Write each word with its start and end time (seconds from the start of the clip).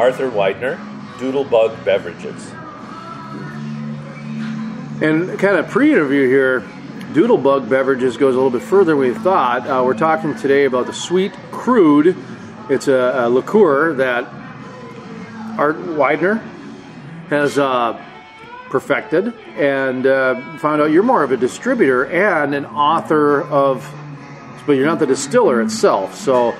Arthur 0.00 0.30
Weidner, 0.30 0.78
Doodlebug 1.18 1.84
Beverages. 1.84 2.50
And 5.02 5.38
kind 5.38 5.58
of 5.58 5.68
pre-interview 5.68 6.26
here, 6.26 6.60
Doodlebug 7.12 7.68
Beverages 7.68 8.16
goes 8.16 8.34
a 8.34 8.38
little 8.38 8.50
bit 8.50 8.62
further 8.62 8.92
than 8.92 8.98
we 8.98 9.12
thought. 9.12 9.66
Uh, 9.66 9.82
we're 9.84 9.92
talking 9.92 10.34
today 10.36 10.64
about 10.64 10.86
the 10.86 10.94
Sweet 10.94 11.34
Crude. 11.50 12.16
It's 12.70 12.88
a, 12.88 13.26
a 13.26 13.28
liqueur 13.28 13.92
that 13.96 14.24
Art 15.58 15.76
Weidner 15.76 16.40
has 17.28 17.58
uh, 17.58 18.02
perfected, 18.70 19.34
and 19.58 20.06
uh, 20.06 20.56
found 20.60 20.80
out 20.80 20.92
you're 20.92 21.02
more 21.02 21.22
of 21.22 21.30
a 21.30 21.36
distributor 21.36 22.06
and 22.06 22.54
an 22.54 22.64
author 22.64 23.42
of, 23.42 23.86
but 24.64 24.72
you're 24.72 24.86
not 24.86 24.98
the 24.98 25.06
distiller 25.06 25.60
itself. 25.60 26.14
So, 26.14 26.56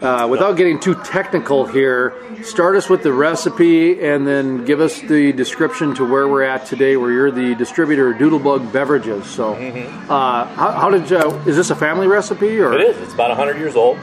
uh, 0.00 0.26
without 0.30 0.56
getting 0.56 0.78
too 0.78 0.94
technical 0.94 1.66
here, 1.66 2.14
start 2.42 2.76
us 2.76 2.88
with 2.88 3.02
the 3.02 3.12
recipe 3.12 4.00
and 4.00 4.26
then 4.26 4.64
give 4.64 4.80
us 4.80 5.00
the 5.00 5.32
description 5.32 5.94
to 5.96 6.04
where 6.04 6.28
we're 6.28 6.44
at 6.44 6.66
today, 6.66 6.96
where 6.96 7.10
you're 7.10 7.30
the 7.30 7.54
distributor 7.54 8.12
of 8.12 8.18
Doodlebug 8.18 8.72
Beverages. 8.72 9.26
So, 9.26 9.54
uh, 9.54 10.44
how, 10.46 10.70
how 10.72 10.90
did 10.90 11.10
you, 11.10 11.18
is 11.46 11.56
this 11.56 11.70
a 11.70 11.76
family 11.76 12.06
recipe 12.06 12.58
or? 12.60 12.72
It 12.74 12.90
is. 12.90 12.98
It's 12.98 13.14
about 13.14 13.30
100 13.30 13.58
years 13.58 13.76
old. 13.76 13.98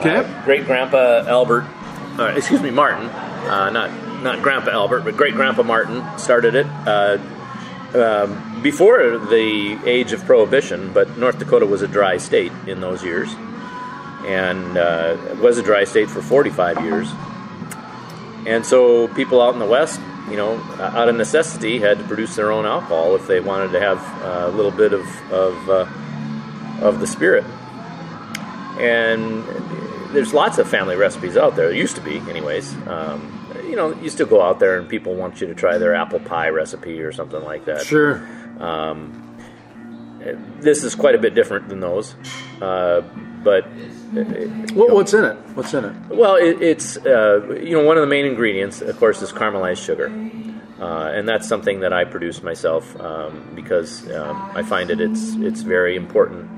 Okay. 0.00 0.28
Great 0.44 0.64
Grandpa 0.64 1.24
Albert, 1.28 1.64
uh, 2.18 2.32
excuse 2.36 2.60
me, 2.60 2.70
Martin, 2.70 3.06
uh, 3.06 3.70
not 3.70 3.90
not 4.22 4.42
Grandpa 4.42 4.70
Albert, 4.70 5.02
but 5.02 5.16
Great 5.16 5.34
Grandpa 5.34 5.62
Martin 5.62 6.02
started 6.18 6.54
it 6.54 6.66
uh, 6.86 7.18
um, 7.94 8.62
before 8.62 9.18
the 9.18 9.78
age 9.84 10.12
of 10.12 10.24
Prohibition. 10.24 10.92
But 10.92 11.16
North 11.18 11.38
Dakota 11.38 11.66
was 11.66 11.82
a 11.82 11.88
dry 11.88 12.16
state 12.16 12.52
in 12.66 12.80
those 12.80 13.04
years, 13.04 13.32
and 14.26 14.76
uh, 14.76 15.16
it 15.30 15.38
was 15.38 15.58
a 15.58 15.62
dry 15.62 15.84
state 15.84 16.10
for 16.10 16.22
45 16.22 16.84
years. 16.84 17.10
And 18.46 18.66
so 18.66 19.08
people 19.08 19.40
out 19.40 19.54
in 19.54 19.60
the 19.60 19.66
West, 19.66 20.00
you 20.28 20.36
know, 20.36 20.56
out 20.78 21.08
of 21.08 21.14
necessity, 21.16 21.78
had 21.78 21.98
to 21.98 22.04
produce 22.04 22.36
their 22.36 22.50
own 22.50 22.66
alcohol 22.66 23.14
if 23.14 23.26
they 23.26 23.40
wanted 23.40 23.72
to 23.72 23.80
have 23.80 23.98
uh, 24.22 24.48
a 24.48 24.52
little 24.52 24.70
bit 24.70 24.92
of 24.92 25.32
of, 25.32 25.70
uh, 25.70 25.86
of 26.80 27.00
the 27.00 27.06
spirit. 27.06 27.44
And 28.78 29.44
there's 30.12 30.34
lots 30.34 30.58
of 30.58 30.68
family 30.68 30.96
recipes 30.96 31.36
out 31.36 31.56
there. 31.56 31.68
There 31.68 31.76
used 31.76 31.96
to 31.96 32.02
be, 32.02 32.18
anyways. 32.18 32.74
Um, 32.86 33.38
you 33.64 33.76
know, 33.76 33.94
you 34.00 34.10
still 34.10 34.26
go 34.26 34.42
out 34.42 34.58
there 34.58 34.78
and 34.78 34.88
people 34.88 35.14
want 35.14 35.40
you 35.40 35.46
to 35.46 35.54
try 35.54 35.78
their 35.78 35.94
apple 35.94 36.20
pie 36.20 36.50
recipe 36.50 37.00
or 37.00 37.12
something 37.12 37.42
like 37.42 37.64
that. 37.64 37.82
Sure. 37.82 38.16
Um, 38.58 39.36
this 40.60 40.84
is 40.84 40.94
quite 40.94 41.14
a 41.14 41.18
bit 41.18 41.34
different 41.34 41.68
than 41.68 41.80
those, 41.80 42.14
uh, 42.60 43.02
but 43.42 43.64
What, 44.74 44.92
what's 44.94 45.14
in 45.14 45.24
it? 45.24 45.36
What's 45.54 45.74
in 45.74 45.84
it? 45.84 45.94
well, 46.08 46.36
it, 46.36 46.60
it's 46.60 46.96
uh, 46.98 47.58
you 47.62 47.72
know 47.76 47.84
one 47.84 47.96
of 47.96 48.02
the 48.02 48.06
main 48.06 48.26
ingredients, 48.26 48.80
of 48.80 48.96
course, 48.98 49.22
is 49.22 49.32
caramelized 49.32 49.84
sugar, 49.84 50.08
uh, 50.80 51.10
and 51.12 51.28
that's 51.28 51.48
something 51.48 51.80
that 51.80 51.92
I 51.92 52.04
produce 52.04 52.42
myself 52.42 52.98
um, 53.00 53.52
because 53.54 54.10
um, 54.10 54.50
I 54.54 54.62
find 54.62 54.90
it 54.90 55.00
it's 55.00 55.34
it's 55.36 55.62
very 55.62 55.96
important 55.96 56.50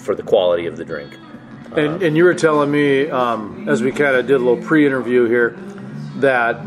for 0.00 0.14
the 0.14 0.22
quality 0.22 0.66
of 0.66 0.76
the 0.76 0.84
drink. 0.84 1.16
And, 1.76 2.02
and 2.02 2.16
you 2.16 2.24
were 2.24 2.34
telling 2.34 2.70
me 2.70 3.10
um, 3.10 3.68
as 3.68 3.82
we 3.82 3.90
kind 3.90 4.14
of 4.14 4.26
did 4.26 4.36
a 4.36 4.38
little 4.38 4.62
pre-interview 4.62 5.24
here 5.24 5.58
that 6.16 6.60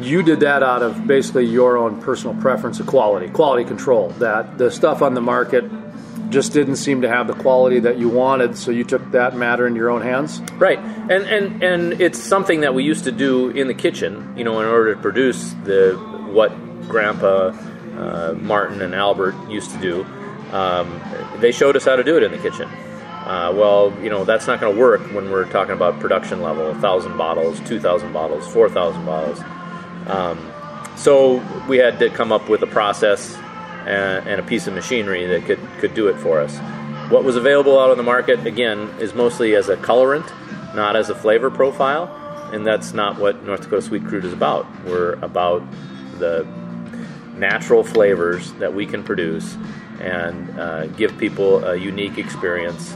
you 0.00 0.22
did 0.22 0.40
that 0.40 0.62
out 0.62 0.82
of 0.82 1.06
basically 1.06 1.46
your 1.46 1.78
own 1.78 2.00
personal 2.02 2.34
preference 2.40 2.80
of 2.80 2.86
quality, 2.86 3.28
quality 3.28 3.64
control. 3.64 4.10
That 4.18 4.58
the 4.58 4.70
stuff 4.70 5.00
on 5.00 5.14
the 5.14 5.20
market 5.20 5.64
just 6.32 6.52
didn't 6.52 6.76
seem 6.76 7.02
to 7.02 7.08
have 7.08 7.26
the 7.26 7.34
quality 7.34 7.78
that 7.80 7.98
you 7.98 8.08
wanted, 8.08 8.56
so 8.56 8.70
you 8.70 8.84
took 8.84 9.12
that 9.12 9.36
matter 9.36 9.66
into 9.66 9.78
your 9.78 9.90
own 9.90 10.02
hands. 10.02 10.40
Right, 10.54 10.78
and 10.78 11.12
and 11.12 11.62
and 11.62 12.00
it's 12.00 12.18
something 12.18 12.62
that 12.62 12.74
we 12.74 12.82
used 12.82 13.04
to 13.04 13.12
do 13.12 13.50
in 13.50 13.68
the 13.68 13.74
kitchen, 13.74 14.34
you 14.36 14.44
know, 14.44 14.60
in 14.60 14.66
order 14.66 14.94
to 14.94 15.00
produce 15.00 15.52
the 15.64 15.94
what 16.32 16.50
Grandpa 16.88 17.52
uh, 17.96 18.34
Martin 18.40 18.82
and 18.82 18.94
Albert 18.94 19.34
used 19.48 19.70
to 19.70 19.78
do. 19.78 20.06
Um, 20.50 21.00
they 21.40 21.52
showed 21.52 21.76
us 21.76 21.84
how 21.84 21.96
to 21.96 22.04
do 22.04 22.16
it 22.16 22.22
in 22.22 22.32
the 22.32 22.38
kitchen. 22.38 22.68
Uh, 22.68 23.52
well, 23.54 23.92
you 24.02 24.10
know, 24.10 24.24
that's 24.24 24.46
not 24.46 24.60
going 24.60 24.74
to 24.74 24.80
work 24.80 25.00
when 25.12 25.30
we're 25.30 25.48
talking 25.50 25.74
about 25.74 26.00
production 26.00 26.42
level, 26.42 26.74
thousand 26.80 27.16
bottles, 27.16 27.60
two 27.60 27.78
thousand 27.78 28.12
bottles, 28.12 28.46
four 28.48 28.68
thousand 28.68 29.04
bottles. 29.06 29.40
Um, 30.08 30.38
so 30.96 31.36
we 31.68 31.78
had 31.78 31.98
to 32.00 32.10
come 32.10 32.32
up 32.32 32.48
with 32.48 32.62
a 32.62 32.66
process 32.66 33.38
and, 33.86 34.28
and 34.28 34.40
a 34.40 34.42
piece 34.42 34.66
of 34.66 34.74
machinery 34.74 35.26
that 35.26 35.44
could, 35.44 35.60
could 35.80 35.94
do 35.94 36.08
it 36.08 36.16
for 36.16 36.40
us. 36.40 36.58
What 37.10 37.24
was 37.24 37.36
available 37.36 37.78
out 37.78 37.90
on 37.90 37.96
the 37.96 38.02
market, 38.02 38.46
again, 38.46 38.88
is 39.00 39.12
mostly 39.14 39.54
as 39.54 39.68
a 39.68 39.76
colorant, 39.76 40.26
not 40.74 40.96
as 40.96 41.10
a 41.10 41.14
flavor 41.14 41.50
profile, 41.50 42.08
and 42.52 42.66
that's 42.66 42.92
not 42.92 43.18
what 43.18 43.44
North 43.44 43.62
Dakota 43.62 43.82
Sweet 43.82 44.04
Crude 44.04 44.24
is 44.24 44.32
about. 44.32 44.66
We're 44.84 45.14
about 45.14 45.62
the 46.18 46.46
natural 47.36 47.82
flavors 47.82 48.52
that 48.54 48.72
we 48.74 48.86
can 48.86 49.02
produce 49.02 49.56
and 50.00 50.58
uh, 50.58 50.86
give 50.86 51.16
people 51.18 51.64
a 51.64 51.76
unique 51.76 52.18
experience. 52.18 52.94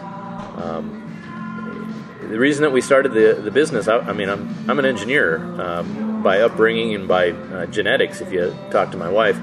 Um, 0.57 1.03
the 2.21 2.39
reason 2.39 2.63
that 2.63 2.71
we 2.71 2.81
started 2.81 3.13
the, 3.13 3.41
the 3.41 3.51
business, 3.51 3.89
I, 3.89 3.99
I 3.99 4.13
mean, 4.13 4.29
I'm, 4.29 4.55
I'm 4.69 4.79
an 4.79 4.85
engineer 4.85 5.39
um, 5.61 6.23
by 6.23 6.41
upbringing 6.41 6.95
and 6.95 7.07
by 7.07 7.31
uh, 7.31 7.67
genetics, 7.67 8.21
if 8.21 8.33
you 8.33 8.57
talk 8.71 8.91
to 8.93 8.97
my 8.97 9.09
wife. 9.09 9.39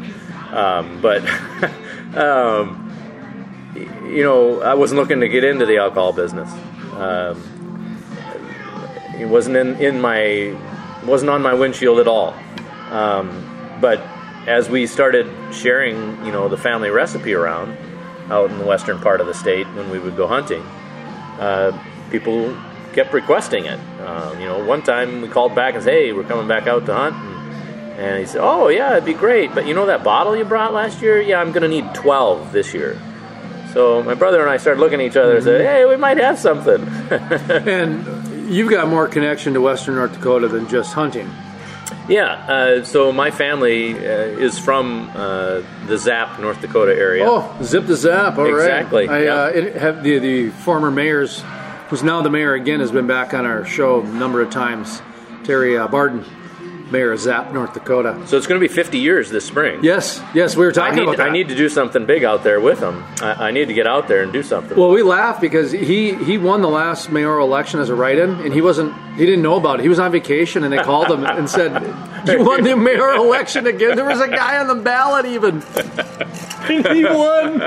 Um, 0.53 1.02
but, 1.02 1.24
um, 2.16 2.80
you 4.06 4.24
know, 4.24 4.62
I 4.62 4.75
wasn't 4.75 5.02
looking 5.02 5.19
to 5.22 5.28
get 5.28 5.44
into 5.44 5.66
the 5.66 5.78
alcohol 5.78 6.14
business. 6.14 6.52
Um, 6.94 7.41
it 9.19 9.25
wasn't 9.25 9.58
in, 9.58 9.75
in 9.78 10.00
my, 10.00 10.56
wasn't 11.06 11.31
on 11.31 11.42
my 11.42 11.53
windshield 11.53 12.00
at 12.00 12.08
all. 12.08 12.36
Um, 12.92 13.78
but 13.81 14.00
as 14.47 14.69
we 14.69 14.86
started 14.86 15.28
sharing, 15.53 16.24
you 16.25 16.31
know, 16.31 16.50
the 16.50 16.58
family 16.58 16.90
recipe 16.90 17.34
around 17.34 17.78
out 18.30 18.52
in 18.52 18.58
the 18.58 18.66
western 18.66 19.00
part 19.00 19.22
of 19.22 19.28
the 19.28 19.34
state 19.34 19.66
when 19.68 19.90
we 19.90 20.00
would 20.00 20.16
go 20.16 20.28
hunting, 20.28 20.62
uh, 21.40 21.78
people 22.12 22.56
kept 22.94 23.13
requesting 23.13 23.66
it. 23.66 23.80
Um, 24.02 24.40
you 24.40 24.46
know, 24.46 24.63
one 24.63 24.84
time 24.84 25.22
we 25.22 25.28
called 25.28 25.56
back 25.56 25.74
and 25.74 25.84
said, 25.84 25.94
"Hey, 25.94 26.13
we're 26.13 26.24
coming 26.24 26.47
back 26.47 26.68
out 26.68 26.86
to 26.86 26.94
hunt," 26.94 27.16
and, 27.98 28.20
he 28.20 28.26
said, 28.26 28.42
"Oh 28.42 28.68
yeah, 28.70 28.94
it'd 28.94 29.06
be 29.06 29.14
great, 29.14 29.54
but 29.54 29.68
you 29.68 29.74
know 29.74 29.86
that 29.86 30.04
bottle 30.04 30.36
you 30.36 30.46
brought 30.46 30.74
last 30.74 31.02
year? 31.02 31.22
Yeah, 31.22 31.40
I'm 31.40 31.52
going 31.52 31.64
to 31.64 31.68
need 31.68 31.94
12 31.94 32.52
this 32.52 32.74
year." 32.74 33.00
So 33.74 34.04
my 34.04 34.14
brother 34.14 34.42
and 34.42 34.50
I 34.50 34.58
started 34.58 34.80
looking 34.80 35.00
at 35.02 35.08
each 35.08 35.18
other 35.18 35.36
and 35.36 35.44
said, 35.44 35.62
"Hey, 35.62 35.86
we 35.86 35.98
might 35.98 36.18
have 36.18 36.40
something." 36.40 36.81
And 37.68 38.52
you've 38.52 38.70
got 38.70 38.88
more 38.88 39.08
connection 39.08 39.54
to 39.54 39.62
Western 39.62 39.96
North 39.96 40.14
Dakota 40.14 40.48
than 40.48 40.68
just 40.68 40.94
hunting. 40.94 41.30
Yeah, 42.08 42.34
uh, 42.34 42.84
so 42.84 43.12
my 43.12 43.31
family 43.31 43.94
uh, 43.94 44.02
is 44.02 44.60
from 44.60 45.10
uh, 45.16 45.62
the 45.88 45.98
Zap, 45.98 46.40
North 46.40 46.60
Dakota 46.60 46.94
area. 46.94 47.25
Oh, 47.25 47.58
zip 47.64 47.86
the 47.86 47.96
zap! 47.96 48.38
All 48.38 48.44
right. 48.44 48.54
Exactly, 48.54 49.08
I 49.08 49.24
yeah. 49.24 49.36
uh, 49.36 49.48
it, 49.48 49.75
have 49.75 50.04
the 50.04 50.20
the 50.20 50.50
former 50.50 50.92
mayor's, 50.92 51.44
who's 51.88 52.04
now 52.04 52.22
the 52.22 52.30
mayor 52.30 52.54
again, 52.54 52.81
has 52.81 52.92
been 52.92 53.08
back 53.08 53.34
on 53.34 53.46
our 53.46 53.66
show 53.66 54.02
a 54.02 54.08
number 54.08 54.42
of 54.42 54.50
times. 54.50 55.02
Terry 55.46 55.78
uh, 55.78 55.88
Barden, 55.88 56.25
mayor 56.94 57.12
of 57.12 57.20
Zap, 57.20 57.52
North 57.52 57.74
Dakota. 57.74 58.26
So 58.28 58.38
it's 58.38 58.48
going 58.48 58.62
to 58.62 58.66
be 58.66 58.74
50 58.74 59.00
years 59.00 59.30
this 59.30 59.46
spring. 59.46 59.84
Yes, 59.84 60.22
yes, 60.34 60.56
we 60.56 60.64
were 60.64 60.72
I 60.72 60.74
talking 60.74 60.96
need, 60.98 61.04
about 61.04 61.18
that. 61.18 61.28
I 61.28 61.31
need 61.31 61.50
to 61.50 61.56
do 61.56 61.68
something 61.68 62.06
big 62.06 62.24
out 62.24 62.44
there 62.44 62.62
with 62.62 62.80
them. 62.80 63.04
I, 63.20 63.48
I 63.48 63.52
need 63.52 63.68
to 63.68 63.74
get 63.74 63.88
out 63.88 64.08
there 64.08 64.24
and 64.24 64.31
do 64.31 64.44
something. 64.44 64.78
Well, 64.78 64.92
we 64.92 65.04
laugh 65.04 65.42
because 65.42 65.72
he 65.72 66.14
he 66.14 66.38
won 66.38 66.62
the 66.62 66.70
last 66.70 67.12
mayoral 67.12 67.46
election 67.46 67.81
as 67.81 67.90
a 67.90 67.96
write-in, 67.96 68.30
and 68.30 68.54
he 68.54 68.62
wasn't 68.62 68.94
he 69.18 69.26
didn't 69.26 69.42
know 69.42 69.56
about 69.56 69.80
it. 69.80 69.84
He 69.84 69.90
was 69.90 70.00
on 70.00 70.12
vacation, 70.12 70.64
and 70.64 70.72
they 70.72 70.78
called 70.78 71.12
him 71.12 71.26
and 71.26 71.50
said, 71.50 71.74
"You 72.28 72.46
won 72.46 72.64
the 72.64 72.78
mayoral 72.78 73.25
election 73.25 73.68
again." 73.68 73.98
There 73.98 74.06
was 74.06 74.22
a 74.22 74.30
guy 74.30 74.60
on 74.60 74.68
the 74.68 74.81
ballot 74.81 75.25
even. 75.25 75.62
He 76.64 77.04
won 77.04 77.60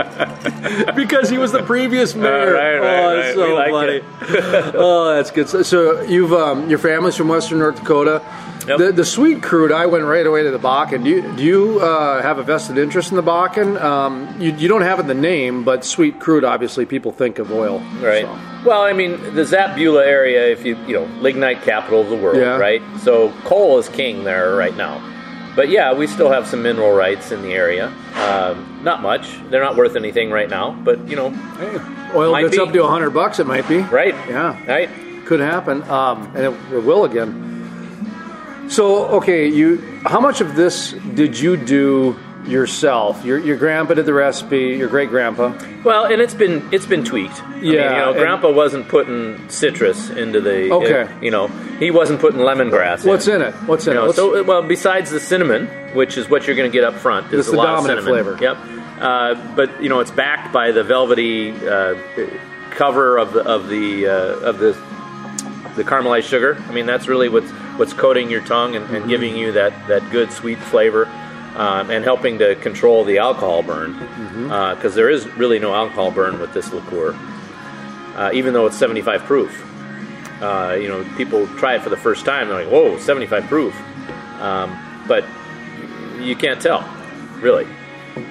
because 0.94 1.28
he 1.28 1.36
was 1.36 1.52
the 1.52 1.62
previous 1.62 2.14
mayor. 2.14 2.54
right, 2.54 2.78
right, 2.78 2.98
oh, 2.98 3.16
right. 3.18 3.34
so 3.34 3.54
like 3.54 3.70
funny. 3.70 4.00
oh, 4.74 5.14
that's 5.14 5.30
good. 5.30 5.50
So, 5.50 5.62
so 5.62 6.00
you've 6.00 6.32
um, 6.32 6.70
your 6.70 6.78
family's 6.78 7.14
from 7.14 7.28
Western 7.28 7.58
North 7.58 7.76
Dakota. 7.76 8.22
Yep. 8.66 8.78
The, 8.78 8.92
the 8.92 9.04
sweet 9.04 9.42
crude, 9.42 9.70
I 9.70 9.86
went 9.86 10.04
right 10.04 10.26
away 10.26 10.42
to 10.42 10.50
the 10.50 10.58
Bakken. 10.58 11.04
Do 11.04 11.10
you, 11.10 11.22
do 11.36 11.42
you 11.44 11.80
uh, 11.80 12.20
have 12.22 12.38
a 12.38 12.42
vested 12.42 12.78
interest 12.78 13.10
in 13.10 13.16
the 13.16 13.22
Bakken? 13.22 13.80
Um, 13.80 14.40
you, 14.40 14.52
you 14.54 14.66
don't 14.68 14.82
have 14.82 14.98
it 14.98 15.02
in 15.02 15.08
the 15.08 15.14
name, 15.14 15.62
but 15.64 15.84
sweet 15.84 16.18
crude, 16.18 16.42
obviously, 16.44 16.84
people 16.84 17.12
think 17.12 17.38
of 17.38 17.52
oil. 17.52 17.78
Right. 18.00 18.24
So. 18.24 18.38
Well, 18.68 18.82
I 18.82 18.92
mean, 18.92 19.34
the 19.34 19.44
Zap 19.44 19.76
Beulah 19.76 20.04
area, 20.04 20.48
if 20.48 20.64
you 20.64 20.76
you 20.86 20.94
know, 20.94 21.04
lignite 21.20 21.62
capital 21.62 22.00
of 22.00 22.08
the 22.10 22.16
world, 22.16 22.38
Yeah. 22.38 22.56
right? 22.58 22.82
So 23.02 23.30
coal 23.44 23.78
is 23.78 23.88
king 23.88 24.24
there 24.24 24.56
right 24.56 24.76
now. 24.76 25.00
But 25.54 25.68
yeah, 25.70 25.94
we 25.94 26.06
still 26.06 26.28
have 26.30 26.46
some 26.46 26.62
mineral 26.62 26.92
rights 26.94 27.30
in 27.32 27.42
the 27.42 27.54
area. 27.54 27.86
Um, 28.16 28.80
not 28.82 29.00
much. 29.00 29.38
They're 29.48 29.62
not 29.62 29.76
worth 29.76 29.96
anything 29.96 30.30
right 30.30 30.50
now, 30.50 30.72
but 30.84 30.98
you 31.08 31.16
know, 31.16 31.26
Oil 32.14 32.32
Might 32.32 32.42
gets 32.42 32.56
be. 32.56 32.62
up 32.62 32.72
to 32.72 32.80
100 32.82 33.10
bucks, 33.10 33.38
it 33.38 33.46
might 33.46 33.66
be. 33.68 33.78
right? 33.78 34.14
Yeah. 34.28 34.62
Right. 34.66 34.90
Could 35.24 35.40
happen. 35.40 35.82
Um, 35.84 36.24
and 36.36 36.38
it, 36.54 36.74
it 36.74 36.84
will 36.84 37.04
again. 37.04 37.55
So, 38.68 39.06
okay, 39.18 39.46
you. 39.48 39.78
how 40.04 40.20
much 40.20 40.40
of 40.40 40.56
this 40.56 40.92
did 41.14 41.38
you 41.38 41.56
do 41.56 42.16
yourself. 42.46 43.24
Your 43.24 43.38
your 43.38 43.56
grandpa 43.56 43.94
did 43.94 44.06
the 44.06 44.14
recipe. 44.14 44.76
Your 44.76 44.88
great 44.88 45.08
grandpa. 45.10 45.52
Well, 45.84 46.04
and 46.04 46.22
it's 46.22 46.34
been 46.34 46.68
it's 46.72 46.86
been 46.86 47.04
tweaked. 47.04 47.42
I 47.42 47.56
mean, 47.60 47.72
Yeah, 47.72 47.90
you 47.90 47.96
know, 47.96 48.12
Grandpa 48.14 48.52
wasn't 48.52 48.88
putting 48.88 49.48
citrus 49.48 50.10
into 50.10 50.40
the. 50.40 50.70
Okay. 50.72 51.02
uh, 51.02 51.20
you 51.20 51.30
know, 51.32 51.48
he 51.80 51.90
wasn't 51.90 52.20
putting 52.20 52.38
lemongrass. 52.40 53.04
What's 53.04 53.26
in. 53.26 53.42
in 53.42 53.48
it? 53.48 53.54
What's 53.66 53.86
in 53.88 53.94
You 53.94 53.98
it? 53.98 54.00
know, 54.02 54.06
What's- 54.06 54.16
so 54.18 54.42
well, 54.44 54.62
besides 54.62 55.10
the 55.10 55.18
cinnamon, 55.20 55.66
which 55.94 56.16
is 56.16 56.28
what 56.30 56.46
you're 56.46 56.54
going 56.56 56.70
to 56.70 56.72
get 56.72 56.84
up 56.84 56.94
front, 56.94 57.30
there's 57.30 57.40
It's 57.40 57.48
a 57.48 57.50
the 57.52 57.56
lot 57.56 57.68
of 57.70 57.76
dominant 57.84 58.04
cinnamon. 58.04 58.36
flavor. 58.36 58.44
Yep. 58.44 59.00
Uh, 59.00 59.56
but 59.56 59.82
you 59.82 59.88
know, 59.88 59.98
it's 60.00 60.12
backed 60.12 60.52
by 60.52 60.70
the 60.70 60.84
velvety 60.84 61.50
uh, 61.66 61.94
cover 62.70 63.16
of 63.18 63.32
the 63.32 63.40
of 63.42 63.68
the 63.68 64.06
uh, 64.06 64.12
of 64.48 64.58
the 64.58 64.74
the 65.76 65.84
caramelized 65.84 66.24
sugar. 66.24 66.56
I 66.68 66.72
mean, 66.72 66.86
that's 66.86 67.06
really 67.08 67.28
what's 67.28 67.50
what's 67.78 67.92
coating 67.92 68.30
your 68.30 68.42
tongue 68.44 68.74
and, 68.76 68.84
Mm-hmm. 68.86 68.94
and 68.96 69.08
giving 69.08 69.36
you 69.36 69.52
that 69.52 69.72
that 69.88 70.08
good 70.10 70.32
sweet 70.32 70.58
flavor. 70.58 71.06
Um, 71.56 71.90
and 71.90 72.04
helping 72.04 72.38
to 72.40 72.54
control 72.56 73.02
the 73.02 73.16
alcohol 73.16 73.62
burn, 73.62 73.94
Mm-hmm. 73.94 74.74
because 74.74 74.94
there 74.94 75.08
is 75.08 75.26
really 75.38 75.58
no 75.58 75.74
alcohol 75.74 76.10
burn 76.10 76.38
with 76.38 76.52
this 76.52 76.70
liqueur, 76.70 77.14
uh, 78.14 78.30
even 78.34 78.52
though 78.52 78.66
it's 78.66 78.76
75 78.76 79.22
proof 79.22 79.62
uh, 80.42 80.76
you 80.78 80.86
know, 80.86 81.02
people 81.16 81.46
try 81.56 81.76
it 81.76 81.80
for 81.82 81.88
the 81.88 81.96
first 81.96 82.26
time. 82.26 82.48
They're 82.48 82.62
like, 82.62 82.70
"Whoa, 82.70 82.98
75 82.98 83.44
proof," 83.46 83.74
um, 84.38 84.76
but 85.08 85.24
you 86.20 86.36
can't 86.36 86.60
tell, 86.60 86.84
really, 87.40 87.66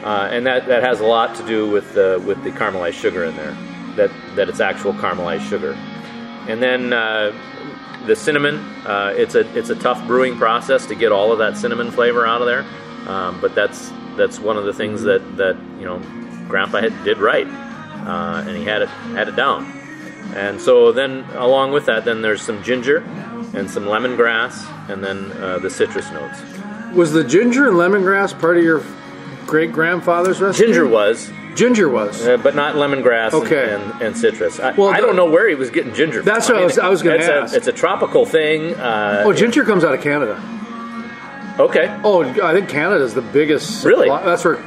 uh, 0.03 0.30
and 0.31 0.45
that, 0.45 0.68
that 0.68 0.83
has 0.83 1.00
a 1.00 1.06
lot 1.06 1.33
to 1.38 1.44
do 1.47 1.68
with 1.68 1.95
the 1.95 2.21
with 2.27 2.44
the 2.44 2.51
caramelized 2.51 2.94
sugar 2.94 3.24
in 3.24 3.36
there. 3.36 3.57
That 3.95 4.12
that 4.36 4.50
it's 4.50 4.59
actual 4.59 4.94
caramelized 4.94 5.50
sugar, 5.50 5.75
and 6.47 6.62
then 6.62 6.94
uh, 6.94 7.31
the 8.06 8.15
cinnamon. 8.15 8.57
Uh, 8.86 9.13
it's 9.15 9.36
a 9.36 9.57
it's 9.57 9.69
a 9.69 9.75
tough 9.75 10.06
brewing 10.07 10.38
process 10.38 10.86
to 10.88 10.95
get 10.95 11.12
all 11.12 11.31
of 11.31 11.39
that 11.39 11.57
cinnamon 11.57 11.92
flavor 11.92 12.25
out 12.25 12.42
of 12.42 12.47
there, 12.47 12.65
um, 13.07 13.39
but 13.42 13.56
that's 13.56 13.92
that's 14.15 14.39
one 14.39 14.57
of 14.57 14.65
the 14.65 14.74
things 14.74 15.01
that 15.03 15.38
that 15.38 15.57
you 15.80 15.86
know, 15.86 16.00
Grandpa 16.47 16.81
had, 16.81 17.03
did 17.03 17.18
right, 17.18 17.47
uh, 17.47 18.44
and 18.47 18.57
he 18.57 18.63
had 18.63 18.81
it 18.81 18.89
had 18.89 19.27
it 19.27 19.36
down. 19.36 19.65
And 20.36 20.59
so 20.59 20.92
then, 20.92 21.24
along 21.33 21.71
with 21.71 21.86
that, 21.86 22.03
then 22.03 22.21
there's 22.21 22.42
some 22.42 22.62
ginger 22.63 22.97
and 23.53 23.69
some 23.69 23.86
lemongrass, 23.86 24.65
and 24.89 25.03
then 25.03 25.31
uh, 25.33 25.59
the 25.59 25.69
citrus 25.69 26.09
notes. 26.12 26.42
Was 26.94 27.13
the 27.13 27.24
ginger 27.24 27.68
and 27.68 27.77
lemongrass 27.77 28.38
part 28.39 28.57
of 28.57 28.63
your 28.63 28.83
great 29.45 29.71
grandfather's 29.71 30.42
recipe? 30.42 30.65
Ginger 30.65 30.88
was, 30.88 31.31
Ginger 31.56 31.88
was. 31.89 32.27
uh, 32.27 32.38
but 32.38 32.56
not 32.56 32.75
lemongrass 32.75 33.33
Okay. 33.33 33.74
and, 33.74 34.01
and, 34.01 34.18
citrus. 34.18 34.59
I, 34.59 34.71
Well, 34.74 34.89
I 34.89 35.00
don't 35.00 35.15
know 35.15 35.30
where 35.30 35.47
he 35.47 35.56
was 35.56 35.69
getting 35.69 35.94
ginger. 35.94 36.21
From. 36.24 36.25
That's 36.33 36.50
what 36.50 36.57
I 36.57 36.63
was- 36.65 36.77
I 36.80 36.89
was 36.89 37.01
gonna 37.01 37.15
it's 37.18 37.27
ask. 37.27 37.53
A, 37.53 37.57
it's 37.57 37.68
a 37.68 37.71
tropical 37.74 38.25
thing. 38.25 38.74
Uh, 38.75 39.24
oh, 39.25 39.33
ginger 39.33 39.63
comes 39.63 39.83
out 39.83 39.94
of 39.94 40.01
Canada. 40.01 40.42
okay. 41.59 41.97
Oh, 42.03 42.24
I 42.44 42.53
think 42.53 42.69
Canada's 42.69 43.13
the 43.13 43.21
biggest. 43.21 43.86
Really? 43.86 44.07
supply- 44.07 44.24
That's 44.25 44.44
where 44.44 44.57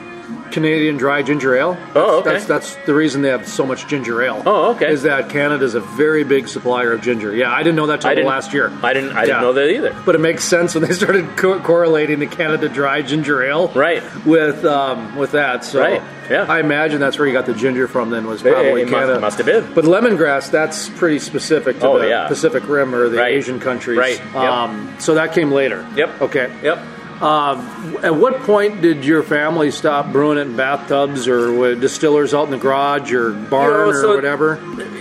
Canadian 0.58 0.96
dry 0.96 1.22
ginger 1.22 1.54
ale. 1.56 1.76
Oh, 1.94 2.18
okay. 2.20 2.30
That's, 2.32 2.44
that's 2.46 2.74
the 2.86 2.94
reason 2.94 3.22
they 3.22 3.28
have 3.28 3.46
so 3.46 3.64
much 3.64 3.86
ginger 3.86 4.20
ale. 4.22 4.42
Oh, 4.44 4.72
okay. 4.74 4.90
Is 4.90 5.02
that 5.04 5.28
Canada's 5.30 5.74
a 5.74 5.80
very 5.80 6.24
big 6.24 6.48
supplier 6.48 6.92
of 6.92 7.00
ginger. 7.00 7.34
Yeah, 7.34 7.52
I 7.52 7.62
didn't 7.62 7.76
know 7.76 7.86
that 7.86 8.00
till 8.00 8.24
last 8.24 8.52
year. 8.52 8.72
I 8.82 8.92
didn't. 8.92 9.12
I 9.12 9.20
Yeah. 9.20 9.26
didn't 9.26 9.42
know 9.42 9.52
that 9.54 9.70
either. 9.70 9.96
But 10.04 10.14
it 10.14 10.18
makes 10.18 10.44
sense 10.44 10.74
when 10.74 10.82
they 10.84 10.92
started 10.92 11.36
co- 11.36 11.60
correlating 11.60 12.18
the 12.18 12.26
Canada 12.26 12.68
Dry 12.68 13.02
ginger 13.02 13.42
ale, 13.42 13.68
Right. 13.68 14.02
With 14.26 14.64
um, 14.64 15.16
with 15.16 15.32
that. 15.32 15.64
So 15.64 15.80
Right, 15.80 16.02
yeah. 16.30 16.46
I 16.48 16.58
imagine 16.60 16.98
that's 17.00 17.18
where 17.18 17.26
you 17.28 17.32
got 17.32 17.46
the 17.46 17.54
ginger 17.54 17.86
from. 17.88 18.10
Then 18.10 18.26
was 18.26 18.42
probably 18.42 18.82
it 18.82 18.90
must- 18.90 18.94
Canada. 18.94 19.20
must 19.20 19.36
have 19.38 19.46
been. 19.46 19.72
But 19.74 19.84
lemongrass, 19.84 20.50
that's 20.50 20.88
pretty 20.88 21.18
specific 21.20 21.78
to 21.80 21.86
Oh, 21.86 21.98
the 22.00 22.08
yeah. 22.08 22.26
Pacific 22.28 22.68
Rim 22.68 22.94
or 22.94 23.08
the 23.08 23.18
Right. 23.18 23.32
Asian 23.34 23.60
countries. 23.60 23.98
Right, 23.98 24.18
yep. 24.18 24.34
Um, 24.34 24.94
so 24.98 25.14
that 25.14 25.32
came 25.32 25.52
later. 25.52 25.86
Yep. 25.96 26.22
Okay. 26.22 26.50
Yep. 26.62 26.78
Um, 27.20 27.98
at 28.02 28.14
what 28.14 28.40
point 28.42 28.80
did 28.80 29.04
your 29.04 29.22
family 29.24 29.70
stop 29.72 30.12
brewing 30.12 30.38
it 30.38 30.42
in 30.42 30.56
bathtubs 30.56 31.26
or 31.26 31.52
with 31.52 31.80
distillers 31.80 32.32
out 32.32 32.44
in 32.44 32.50
the 32.52 32.58
garage 32.58 33.12
or 33.12 33.32
barn 33.32 33.88
You 33.88 34.02
know, 34.02 34.10
or 34.10 34.14
whatever? 34.14 34.56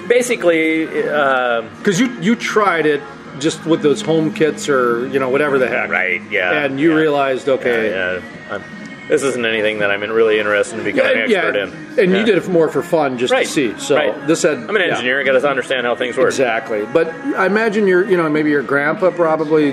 Basically, 0.07 0.87
uh, 1.07 1.61
Because 1.77 1.99
you 1.99 2.07
you 2.19 2.35
tried 2.35 2.85
it 2.85 3.01
just 3.39 3.63
with 3.65 3.81
those 3.83 4.01
home 4.01 4.33
kits 4.33 4.67
or 4.67 5.07
you 5.09 5.19
know 5.19 5.29
whatever 5.29 5.59
the 5.59 5.67
heck, 5.67 5.89
right? 5.91 6.21
Yeah. 6.31 6.63
And 6.65 6.79
you 6.79 6.89
yeah. 6.91 6.97
realized, 7.01 7.47
okay, 7.49 7.91
Yeah, 7.91 8.21
I'm, 8.55 8.63
this 9.09 9.21
isn't 9.23 9.45
anything 9.45 9.79
that 9.79 9.91
I'm 9.91 10.01
really 10.01 10.39
interested 10.39 10.79
in 10.79 10.85
becoming 10.85 11.17
an 11.17 11.31
expert 11.31 11.55
in. 11.55 11.69
and 11.99 12.11
Yeah. 12.11 12.19
you 12.19 12.25
did 12.25 12.37
it 12.37 12.47
more 12.49 12.67
for 12.67 12.81
fun, 12.81 13.17
just 13.17 13.31
right. 13.31 13.45
to 13.45 13.51
see. 13.51 13.77
So 13.79 13.95
right. 13.95 14.27
this 14.27 14.41
had 14.41 14.57
I'm 14.57 14.69
an 14.75 14.81
yeah, 14.81 14.87
engineer. 14.93 15.21
I 15.21 15.23
got 15.23 15.39
to 15.39 15.47
understand 15.47 15.85
how 15.85 15.95
things 15.95 16.17
work. 16.17 16.27
exactly. 16.27 16.83
But 16.91 17.07
I 17.35 17.45
imagine 17.45 17.85
your 17.87 18.09
you 18.09 18.17
know 18.17 18.27
maybe 18.29 18.49
your 18.49 18.63
grandpa 18.63 19.11
probably 19.11 19.71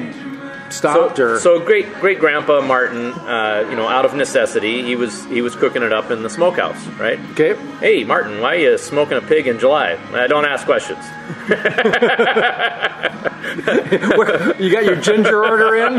stopped 0.74 1.16
So, 1.16 1.24
or 1.24 1.38
so 1.38 1.60
great 1.60 1.92
great 1.94 2.18
grandpa 2.18 2.60
Martin, 2.60 3.12
uh, 3.12 3.66
you 3.70 3.76
know, 3.76 3.88
out 3.88 4.04
of 4.04 4.14
necessity, 4.14 4.82
he 4.82 4.96
was 4.96 5.24
he 5.26 5.42
was 5.42 5.54
cooking 5.54 5.82
it 5.82 5.92
up 5.92 6.10
in 6.10 6.22
the 6.22 6.30
smokehouse, 6.30 6.84
right? 6.98 7.18
okay. 7.30 7.54
Hey, 7.78 8.04
Martin, 8.04 8.40
why 8.40 8.56
are 8.56 8.58
you 8.58 8.78
smoking 8.78 9.18
a 9.18 9.22
pig 9.22 9.46
in 9.46 9.58
July? 9.58 9.98
I 10.12 10.26
don't 10.26 10.44
ask 10.44 10.66
questions. 10.66 11.04
you 14.58 14.70
got 14.70 14.84
your 14.84 14.96
ginger 14.96 15.44
order 15.44 15.76
in. 15.76 15.94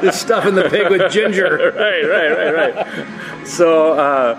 This 0.00 0.20
stuff 0.20 0.46
in 0.46 0.54
the 0.54 0.68
pig 0.70 0.90
with 0.90 1.10
ginger. 1.10 1.56
right, 1.76 2.04
right, 2.04 2.52
right, 2.52 2.74
right. 2.74 3.46
So, 3.46 3.92
uh, 3.92 4.36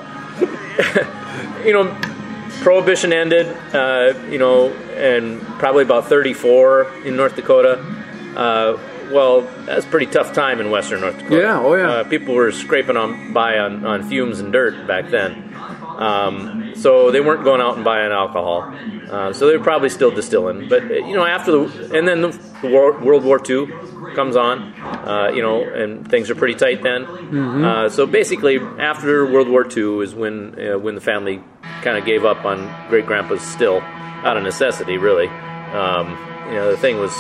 you 1.66 1.74
know, 1.74 1.96
prohibition 2.62 3.14
ended, 3.14 3.48
uh, 3.74 4.14
you 4.30 4.38
know, 4.38 4.70
and 4.96 5.42
probably 5.60 5.84
about 5.84 6.06
34 6.06 7.06
in 7.06 7.16
North 7.16 7.36
Dakota. 7.36 7.80
Uh, 8.36 8.78
well, 9.12 9.42
that's 9.66 9.86
pretty 9.86 10.06
tough 10.08 10.34
time 10.34 10.60
in 10.60 10.72
Western 10.72 11.02
North 11.02 11.18
Dakota. 11.18 11.42
Yeah, 11.42 11.60
oh, 11.60 11.76
yeah. 11.76 11.90
Uh, 11.90 12.04
people 12.04 12.36
were 12.36 12.52
scraping 12.52 12.98
on 12.98 13.34
by 13.34 13.58
on, 13.58 13.86
on 13.86 14.08
fumes 14.10 14.40
and 14.40 14.52
dirt 14.52 14.88
back 14.88 15.10
then. 15.10 15.54
Um, 16.00 16.74
so 16.76 17.12
they 17.12 17.20
weren't 17.20 17.44
going 17.44 17.60
out 17.60 17.76
and 17.76 17.84
buying 17.84 18.12
alcohol. 18.12 18.74
Uh, 19.10 19.34
so 19.34 19.48
they 19.48 19.58
were 19.58 19.64
probably 19.64 19.90
still 19.90 20.12
distilling. 20.12 20.70
But 20.70 20.84
uh, 20.84 20.94
you 20.94 21.16
know, 21.16 21.26
after 21.26 21.52
the 21.52 21.98
and 21.98 22.08
then 22.08 22.22
the, 22.22 22.30
the 22.62 22.70
war, 22.70 22.98
World 23.00 23.26
War 23.26 23.42
II 23.48 23.68
comes 24.16 24.36
on, 24.36 24.74
uh, 24.80 25.32
you 25.34 25.42
know, 25.42 25.62
and 25.62 26.10
things 26.10 26.30
are 26.30 26.36
pretty 26.36 26.56
tight 26.56 26.82
then. 26.84 27.06
Mm-hmm. 27.06 27.66
Uh, 27.66 27.90
so 27.90 28.06
basically, 28.06 28.58
after 28.58 29.26
World 29.26 29.50
War 29.50 29.66
II 29.66 30.00
is 30.00 30.16
when 30.16 30.58
uh, 30.60 30.80
when 30.80 30.96
the 30.96 31.02
family 31.02 31.44
kind 31.82 31.98
of 31.98 32.06
gave 32.06 32.24
up 32.24 32.46
on 32.46 32.90
great 32.90 33.06
grandpa's 33.06 33.42
still 33.42 33.82
out 33.82 34.38
of 34.38 34.44
necessity, 34.44 34.98
really. 34.98 35.28
Um, 35.28 36.10
you 36.48 36.56
know, 36.56 36.72
the 36.72 36.78
thing 36.78 36.98
was 36.98 37.14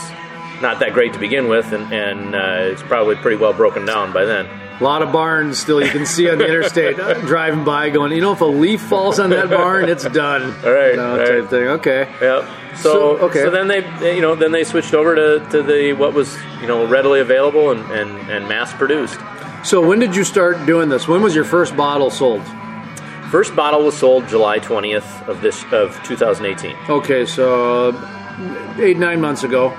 not 0.62 0.80
that 0.80 0.94
great 0.94 1.14
to 1.14 1.20
begin 1.20 1.48
with, 1.48 1.72
and, 1.72 1.92
and 1.94 2.36
uh, 2.36 2.72
it's 2.72 2.82
probably 2.84 3.16
pretty 3.16 3.38
well 3.38 3.54
broken 3.54 3.86
down 3.86 4.12
by 4.14 4.26
then. 4.26 4.48
A 4.80 4.84
lot 4.84 5.02
of 5.02 5.12
barns 5.12 5.58
still 5.60 5.84
you 5.84 5.92
can 5.92 6.06
see 6.06 6.30
on 6.30 6.38
the 6.38 6.48
interstate 6.48 6.98
uh, 7.00 7.16
driving 7.26 7.66
by, 7.66 7.90
going, 7.90 8.14
you 8.14 8.22
know, 8.22 8.32
if 8.32 8.40
a 8.42 8.46
leaf 8.46 8.80
falls 8.82 9.20
on 9.20 9.30
that 9.32 9.50
barn, 9.50 9.90
it's 9.90 10.06
done. 10.06 10.44
All 10.66 10.72
right, 10.72 10.92
You 10.92 10.96
know, 10.98 11.12
all 11.12 11.18
type 11.18 11.30
right. 11.42 11.50
thing. 11.50 11.68
Okay. 11.68 12.08
Yep. 12.22 12.50
So, 12.78 12.82
So, 13.18 13.18
okay. 13.26 13.42
so 13.44 13.50
then 13.50 13.68
they, 13.68 14.16
you 14.16 14.22
know, 14.22 14.36
then 14.36 14.54
they 14.54 14.64
switched 14.64 14.94
over 14.94 15.16
to, 15.16 15.46
to 15.52 15.64
the 15.64 15.92
what 15.94 16.14
was 16.14 16.38
you 16.62 16.68
know 16.68 16.88
readily 16.88 17.20
available 17.20 17.72
and, 17.72 17.82
and, 17.92 18.30
and 18.30 18.48
mass 18.48 18.72
produced. 18.74 19.20
So 19.66 19.86
when 19.86 20.00
did 20.00 20.16
you 20.16 20.24
start 20.24 20.66
doing 20.66 20.88
this? 20.88 21.06
When 21.10 21.22
was 21.22 21.36
your 21.36 21.44
first 21.44 21.76
bottle 21.76 22.10
sold? 22.10 22.42
First 23.32 23.56
bottle 23.58 23.84
was 23.84 23.98
sold 23.98 24.30
July 24.30 24.60
twentieth 24.60 25.06
of 25.28 25.42
this 25.42 25.62
of 25.74 26.02
2018. 26.06 26.76
Okay, 26.90 27.26
so 27.26 27.90
eight 28.78 28.98
nine 28.98 29.20
months 29.20 29.44
ago. 29.44 29.74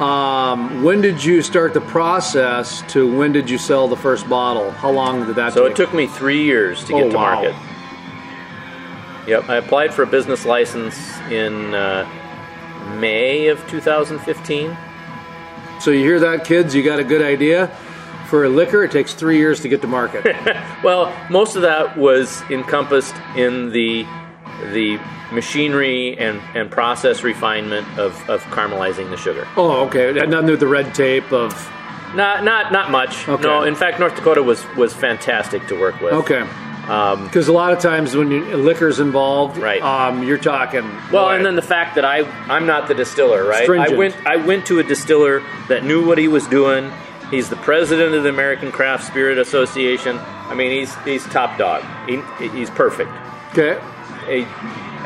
Um, 0.00 0.82
when 0.82 1.00
did 1.00 1.24
you 1.24 1.40
start 1.42 1.72
the 1.72 1.80
process? 1.80 2.82
To 2.92 3.06
when 3.16 3.32
did 3.32 3.48
you 3.48 3.56
sell 3.56 3.88
the 3.88 3.96
first 3.96 4.28
bottle? 4.28 4.70
How 4.72 4.90
long 4.90 5.26
did 5.26 5.36
that 5.36 5.54
So 5.54 5.62
take? 5.62 5.72
it 5.72 5.76
took 5.76 5.94
me 5.94 6.06
three 6.06 6.42
years 6.44 6.82
to 6.84 6.92
get 6.92 7.04
Oh, 7.04 7.10
to 7.10 7.16
wow. 7.16 7.34
market. 7.42 7.54
Yep, 9.26 9.48
I 9.48 9.56
applied 9.56 9.94
for 9.94 10.02
a 10.02 10.06
business 10.06 10.44
license 10.44 11.18
in 11.30 11.74
uh, 11.74 12.06
May 13.00 13.48
of 13.48 13.66
2015. 13.68 14.76
So 15.80 15.90
you 15.90 16.00
hear 16.00 16.20
that, 16.20 16.44
kids? 16.44 16.74
You 16.74 16.82
got 16.82 16.98
a 17.00 17.04
good 17.04 17.22
idea. 17.22 17.68
For 18.28 18.44
a 18.44 18.48
liquor, 18.48 18.82
it 18.84 18.90
takes 18.90 19.14
three 19.14 19.38
years 19.38 19.60
to 19.60 19.68
get 19.68 19.80
to 19.82 19.86
market. 19.88 20.24
Well, 20.84 21.12
most 21.30 21.56
of 21.56 21.62
that 21.62 21.96
was 21.96 22.42
encompassed 22.50 23.14
in 23.34 23.70
the 23.72 24.06
the 24.72 24.98
machinery 25.32 26.16
and, 26.18 26.40
and 26.54 26.70
process 26.70 27.22
refinement 27.22 27.86
of, 27.98 28.12
of 28.28 28.42
caramelizing 28.44 29.10
the 29.10 29.16
sugar. 29.16 29.46
oh, 29.56 29.86
okay. 29.86 30.12
Nothing 30.26 30.50
with 30.50 30.60
the 30.60 30.66
red 30.66 30.94
tape 30.94 31.32
of. 31.32 31.52
Not 32.14 32.44
not 32.44 32.72
not 32.72 32.90
much. 32.90 33.28
Okay. 33.28 33.42
No, 33.42 33.62
in 33.64 33.74
fact, 33.74 33.98
North 34.00 34.14
Dakota 34.14 34.42
was 34.42 34.64
was 34.76 34.94
fantastic 34.94 35.66
to 35.68 35.78
work 35.78 36.00
with. 36.00 36.12
Okay. 36.12 36.46
Um, 36.88 37.24
Because 37.24 37.48
a 37.48 37.52
lot 37.52 37.72
of 37.72 37.80
times 37.80 38.14
when 38.16 38.30
you, 38.30 38.44
liquor's 38.56 39.00
involved, 39.00 39.58
Right. 39.58 39.82
Um, 39.82 40.22
you're 40.22 40.38
talking. 40.38 40.84
well, 41.10 41.26
boy, 41.26 41.34
and 41.34 41.44
then 41.44 41.56
the 41.56 41.62
fact 41.62 41.96
that 41.96 42.04
I 42.04 42.20
I'm 42.48 42.64
not 42.64 42.86
the 42.86 42.94
distiller, 42.94 43.44
right? 43.44 43.64
Stringent. 43.64 43.92
I 43.92 43.96
went 43.96 44.14
I 44.26 44.36
went 44.36 44.66
to 44.66 44.78
a 44.78 44.84
distiller 44.84 45.42
that 45.68 45.82
knew 45.84 46.06
what 46.06 46.16
he 46.16 46.28
was 46.28 46.46
doing. 46.46 46.92
He's 47.30 47.48
the 47.50 47.56
president 47.56 48.14
of 48.14 48.22
the 48.22 48.28
American 48.28 48.70
Craft 48.70 49.04
Spirit 49.04 49.36
Association. 49.38 50.16
I 50.18 50.54
mean, 50.54 50.70
he's 50.70 50.94
he's 51.04 51.24
top 51.26 51.58
dog. 51.58 51.82
He, 52.08 52.22
he's 52.50 52.70
perfect. 52.70 53.10
okay. 53.50 53.78
A, 54.28 54.42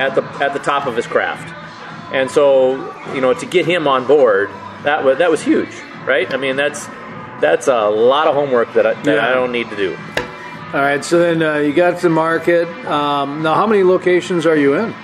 at 0.00 0.14
the 0.14 0.22
at 0.42 0.52
the 0.52 0.58
top 0.60 0.86
of 0.86 0.96
his 0.96 1.06
craft. 1.06 1.56
And 2.12 2.30
so, 2.30 2.74
you 3.14 3.20
know, 3.20 3.32
to 3.34 3.46
get 3.46 3.66
him 3.66 3.86
on 3.86 4.06
board, 4.06 4.50
that 4.82 5.04
was 5.04 5.18
that 5.18 5.30
was 5.30 5.42
huge, 5.42 5.70
right? 6.06 6.32
I 6.32 6.36
mean, 6.36 6.56
that's 6.56 6.86
that's 7.40 7.68
a 7.68 7.88
lot 7.88 8.26
of 8.26 8.34
homework 8.34 8.72
that 8.74 8.86
I, 8.86 8.94
that 8.94 9.14
Yeah. 9.16 9.28
I 9.28 9.32
don't 9.32 9.52
need 9.52 9.70
to 9.70 9.76
do. 9.76 9.96
All 10.72 10.80
right, 10.80 11.04
so 11.04 11.18
then 11.18 11.42
uh, 11.42 11.56
you 11.56 11.72
got 11.72 11.98
to 12.00 12.08
market. 12.08 12.68
Um, 12.86 13.42
now, 13.42 13.54
how 13.54 13.66
many 13.66 13.82
locations 13.82 14.46
are 14.46 14.56
you 14.56 14.74
in, 14.74 14.94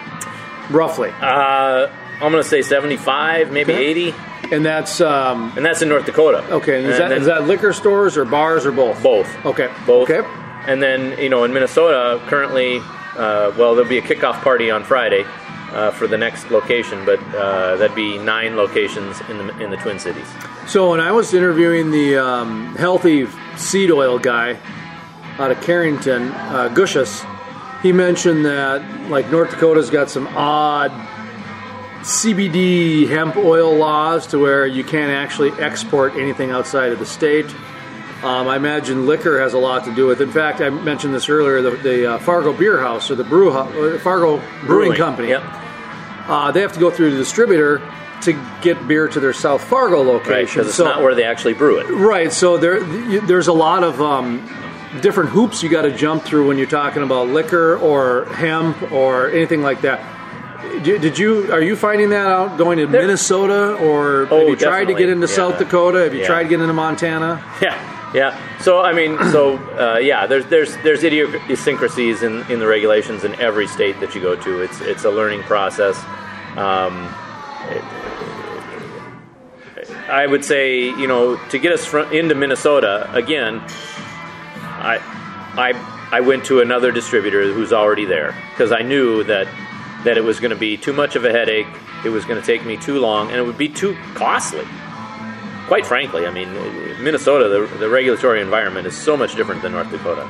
roughly? 0.71 1.11
Uh, 1.21 1.89
I'm 2.21 2.31
going 2.33 2.43
to 2.43 2.45
say 2.45 2.63
75, 2.63 3.51
maybe 3.51 3.73
Okay. 3.73 3.85
80, 3.87 4.15
And 4.53 4.65
that's 4.65 5.01
um, 5.01 5.53
and 5.57 5.65
that's 5.67 5.83
in 5.83 5.89
North 5.89 6.07
Dakota. 6.07 6.39
okay. 6.55 6.85
Is 6.85 6.85
And 6.85 6.95
that, 6.95 7.09
then 7.09 7.21
is 7.21 7.27
that 7.27 7.47
liquor 7.49 7.73
stores 7.73 8.17
or 8.17 8.25
bars 8.25 8.65
or 8.65 8.71
both? 8.73 9.03
both? 9.03 9.29
Okay. 9.45 9.69
Both. 9.87 10.09
Okay. 10.09 10.27
And 10.69 10.81
then 10.83 11.19
you 11.19 11.29
know 11.29 11.43
in 11.45 11.53
Minnesota 11.53 12.23
currently, 12.29 12.81
uh, 13.17 13.53
well 13.57 13.75
there'll 13.75 13.89
be 13.89 13.99
a 13.99 14.03
kickoff 14.03 14.41
party 14.43 14.71
on 14.71 14.85
Friday 14.85 15.25
uh, 15.73 15.91
for 15.91 16.07
the 16.07 16.17
next 16.17 16.51
location, 16.51 17.05
but 17.05 17.21
uh, 17.35 17.77
that'd 17.77 17.97
be 17.97 18.19
nine 18.19 18.57
locations 18.57 19.21
in 19.29 19.39
the 19.39 19.59
in 19.59 19.71
the 19.71 19.77
Twin 19.77 19.99
Cities. 19.99 20.27
So 20.67 20.91
when 20.91 21.01
I 21.01 21.13
was 21.13 21.35
interviewing 21.35 21.91
the 21.91 22.17
um, 22.17 22.75
healthy 22.77 23.27
seed 23.57 23.91
oil 23.91 24.19
guy 24.19 24.59
out 25.39 25.51
of 25.51 25.61
Carrington, 25.63 26.29
uh, 26.33 26.73
Gushus, 26.75 27.25
he 27.83 27.93
mentioned 27.93 28.47
that 28.47 29.11
like 29.11 29.31
North 29.31 29.51
Dakota's 29.51 29.91
got 29.91 30.09
some 30.09 30.27
odd 30.29 30.91
CBD 32.01 33.09
hemp 33.09 33.37
oil 33.37 33.75
laws 33.75 34.29
to 34.29 34.39
where 34.39 34.67
you 34.67 34.85
can't 34.85 35.11
actually 35.11 35.51
export 35.61 36.15
anything 36.15 36.51
outside 36.51 36.93
of 36.93 37.01
the 37.01 37.07
state. 37.07 37.47
Um, 38.23 38.49
I 38.49 38.57
imagine 38.57 39.07
liquor 39.07 39.39
has 39.41 39.53
a 39.53 39.59
lot 39.59 39.85
to 39.85 39.95
do 39.95 40.07
with. 40.07 40.21
it. 40.21 40.25
In 40.25 40.33
fact, 40.33 40.61
I 40.61 40.71
mentioned 40.71 41.15
this 41.15 41.29
earlier. 41.29 41.61
The, 41.63 41.71
the 41.73 42.13
uh, 42.15 42.19
Fargo 42.19 42.53
Beer 42.53 42.81
House 42.81 43.11
or 43.11 43.15
the 43.15 43.25
Brew 43.25 43.51
uh, 43.53 43.99
Fargo 43.99 44.43
Brewing, 44.67 44.95
Company. 44.95 45.29
Yep. 45.29 45.43
Uh, 46.29 46.51
they 46.51 46.61
have 46.63 46.73
to 46.73 46.81
go 46.81 46.91
through 46.91 47.11
the 47.13 47.19
distributor 47.19 47.81
to 48.23 48.33
get 48.63 48.89
beer 48.89 49.07
to 49.07 49.21
their 49.21 49.35
South 49.35 49.63
Fargo 49.63 50.01
location. 50.03 50.33
Right, 50.33 50.47
because 50.49 50.67
it's 50.69 50.77
So- 50.77 50.85
not 50.85 51.03
where 51.03 51.15
they 51.15 51.25
actually 51.25 51.55
brew 51.55 51.79
it. 51.79 51.89
Right. 51.91 52.33
So 52.33 52.57
there, 52.57 52.83
you- 52.83 53.21
there's 53.21 53.49
a 53.49 53.53
lot 53.53 53.85
of 53.85 54.01
um, 54.01 54.49
different 55.03 55.31
hoops 55.31 55.63
you 55.63 55.69
got 55.69 55.83
to 55.83 55.93
jump 55.95 56.25
through 56.25 56.49
when 56.49 56.57
you're 56.57 56.67
talking 56.67 57.03
about 57.03 57.29
liquor 57.29 57.77
or 57.77 58.25
hemp 58.33 58.91
or 58.91 59.29
anything 59.29 59.63
like 59.63 59.83
that. 59.83 60.01
Did 60.83 61.01
did 61.03 61.19
you? 61.19 61.53
Are 61.53 61.61
you 61.61 61.77
finding 61.77 62.09
that 62.11 62.27
out 62.27 62.59
going 62.59 62.79
to 62.79 62.87
Minnesota 62.87 63.75
or 63.77 64.23
have 64.25 64.33
Oh, 64.33 64.47
you 64.49 64.57
tried 64.57 64.87
to 64.87 64.95
get 64.95 65.09
into 65.09 65.29
South 65.29 65.59
Dakota? 65.59 66.01
Have 66.01 66.13
you 66.15 66.21
Yeah. 66.21 66.27
tried 66.27 66.43
to 66.45 66.49
get 66.49 66.61
into 66.61 66.73
Montana? 66.75 67.43
Yeah, 67.63 67.79
yeah. 68.15 68.59
So 68.61 68.81
I 68.81 68.93
mean, 68.93 69.19
so 69.33 69.57
uh, 69.79 69.99
yeah, 69.99 70.27
there's 70.27 70.47
there's 70.47 70.77
there's 70.79 71.05
idiosyncrasies 71.05 72.23
in, 72.23 72.43
in 72.51 72.59
the 72.59 72.67
regulations 72.67 73.25
in 73.25 73.35
every 73.37 73.67
state 73.67 73.99
that 74.01 74.15
you 74.15 74.21
go 74.21 74.37
to. 74.37 74.63
It's 74.63 74.81
it's 74.81 75.05
a 75.05 75.11
learning 75.11 75.43
process. 75.43 75.97
Um, 76.57 77.13
it- 77.71 77.85
I 80.09 80.27
would 80.27 80.45
say, 80.45 80.85
you 80.85 81.07
know, 81.07 81.37
to 81.49 81.59
get 81.59 81.73
us 81.73 81.85
fr- 81.85 82.13
into 82.13 82.35
Minnesota 82.35 83.11
again, 83.13 83.61
I 83.61 84.99
I 85.57 85.73
I 86.13 86.21
went 86.21 86.45
to 86.47 86.61
another 86.61 86.93
distributor 86.93 87.53
who's 87.53 87.73
already 87.73 88.05
there 88.05 88.35
because 88.51 88.73
I 88.73 88.83
knew 88.83 89.25
that 89.25 89.49
that 90.05 90.17
it 90.17 90.23
was 90.23 90.39
going 90.39 90.51
to 90.51 90.57
be 90.57 90.77
too 90.77 90.93
much 90.93 91.17
of 91.17 91.25
a 91.25 91.33
headache. 91.33 91.67
It 92.05 92.11
was 92.11 92.25
going 92.25 92.41
to 92.41 92.47
take 92.47 92.65
me 92.65 92.77
too 92.77 93.01
long, 93.01 93.31
and 93.31 93.37
it 93.37 93.43
would 93.43 93.59
be 93.59 93.69
too 93.69 93.97
costly 94.15 94.65
quite 95.67 95.87
frankly, 95.87 96.27
I 96.27 96.31
mean, 96.31 96.53
Minnesota, 97.03 97.49
the, 97.49 97.79
the 97.79 97.89
regulatory 97.89 98.41
environment 98.41 98.87
is 98.87 98.97
so 98.97 99.17
much 99.17 99.35
different 99.35 99.63
than 99.63 99.73
North 99.73 99.91
Dakota. 99.91 100.29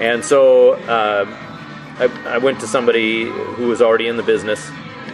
And 0.00 0.24
so 0.24 0.74
uh, 0.74 1.26
I, 1.98 2.34
I 2.34 2.38
went 2.38 2.60
to 2.60 2.66
somebody 2.66 3.24
who 3.24 3.66
was 3.66 3.82
already 3.82 4.06
in 4.06 4.16
the 4.16 4.22
business, 4.22 4.70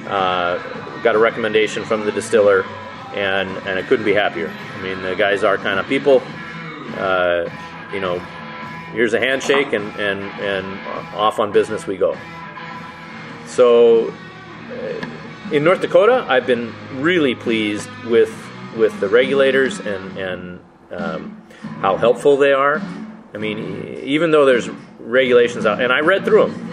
uh, 0.07 0.63
got 1.03 1.15
a 1.15 1.19
recommendation 1.19 1.85
from 1.85 2.05
the 2.05 2.13
distiller, 2.13 2.65
and, 3.15 3.49
and 3.67 3.79
I 3.79 3.83
couldn't 3.83 4.05
be 4.05 4.15
happier. 4.15 4.53
I 4.75 4.83
mean, 4.83 5.03
the 5.03 5.15
guys 5.15 5.43
are 5.43 5.57
kind 5.57 5.81
of 5.81 5.87
people. 5.87 6.23
Uh, 6.97 7.49
you 7.93 8.01
know, 8.01 8.19
here's 8.93 9.15
a 9.15 9.21
handshake, 9.21 9.73
and, 9.73 9.87
and, 9.99 10.21
and 10.41 11.15
off 11.15 11.39
on 11.39 11.51
business 11.53 11.87
we 11.87 11.97
go. 11.97 12.17
So 13.47 14.13
in 15.53 15.65
North 15.65 15.81
Dakota, 15.81 16.27
I've 16.29 16.47
been 16.47 16.75
really 17.01 17.35
pleased 17.35 17.89
with 18.07 18.31
with 18.77 18.99
the 19.01 19.09
regulators 19.09 19.81
and 19.81 20.19
and 20.19 20.61
um, 20.91 21.43
how 21.81 21.97
helpful 21.97 22.37
they 22.37 22.53
are. 22.53 22.81
I 23.33 23.39
mean, 23.39 23.99
even 24.05 24.31
though 24.31 24.45
there's 24.45 24.69
regulations 24.99 25.67
out, 25.67 25.81
and 25.81 25.93
I 25.93 26.01
read 26.01 26.25
through 26.25 26.47
them, 26.47 26.71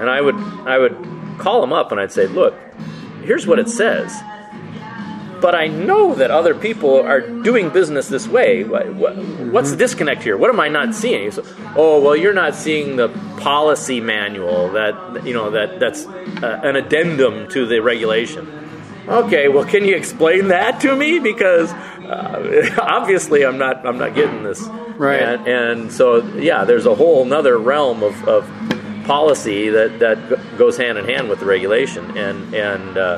and 0.00 0.08
I 0.08 0.20
would 0.20 0.36
I 0.36 0.78
would 0.78 0.96
call 1.38 1.60
them 1.60 1.72
up 1.72 1.92
and 1.92 2.00
I'd 2.00 2.12
say, 2.12 2.26
look, 2.26 2.54
here's 3.22 3.46
what 3.46 3.58
it 3.58 3.68
says. 3.68 4.14
But 5.40 5.54
I 5.54 5.68
know 5.68 6.16
that 6.16 6.32
other 6.32 6.52
people 6.52 7.00
are 7.00 7.20
doing 7.20 7.70
business 7.70 8.08
this 8.08 8.26
way. 8.26 8.64
What, 8.64 8.92
what, 8.94 9.16
what's 9.16 9.70
the 9.70 9.76
disconnect 9.76 10.24
here? 10.24 10.36
What 10.36 10.50
am 10.50 10.58
I 10.58 10.66
not 10.68 10.96
seeing? 10.96 11.30
So, 11.30 11.44
oh, 11.76 12.02
well, 12.02 12.16
you're 12.16 12.34
not 12.34 12.56
seeing 12.56 12.96
the 12.96 13.08
policy 13.38 14.00
manual 14.00 14.72
that 14.72 15.24
you 15.24 15.34
know 15.34 15.52
that 15.52 15.78
that's 15.78 16.06
uh, 16.06 16.60
an 16.64 16.74
addendum 16.74 17.48
to 17.50 17.66
the 17.66 17.78
regulation. 17.80 18.67
Okay, 19.08 19.48
well, 19.48 19.64
can 19.64 19.84
you 19.84 19.96
explain 19.96 20.48
that 20.48 20.80
to 20.80 20.94
me? 20.94 21.18
Because 21.18 21.72
uh, 21.72 22.76
obviously, 22.80 23.44
I'm 23.44 23.58
not 23.58 23.86
I'm 23.86 23.98
not 23.98 24.14
getting 24.14 24.42
this. 24.42 24.62
Right. 24.98 25.22
And, 25.22 25.46
and 25.46 25.92
so, 25.92 26.22
yeah, 26.36 26.64
there's 26.64 26.86
a 26.86 26.94
whole 26.94 27.22
another 27.22 27.56
realm 27.58 28.02
of, 28.02 28.28
of 28.28 28.44
policy 29.06 29.70
that 29.70 29.98
that 30.00 30.58
goes 30.58 30.76
hand 30.76 30.98
in 30.98 31.06
hand 31.06 31.28
with 31.28 31.40
the 31.40 31.46
regulation, 31.46 32.16
and 32.16 32.54
and. 32.54 32.98
Uh, 32.98 33.16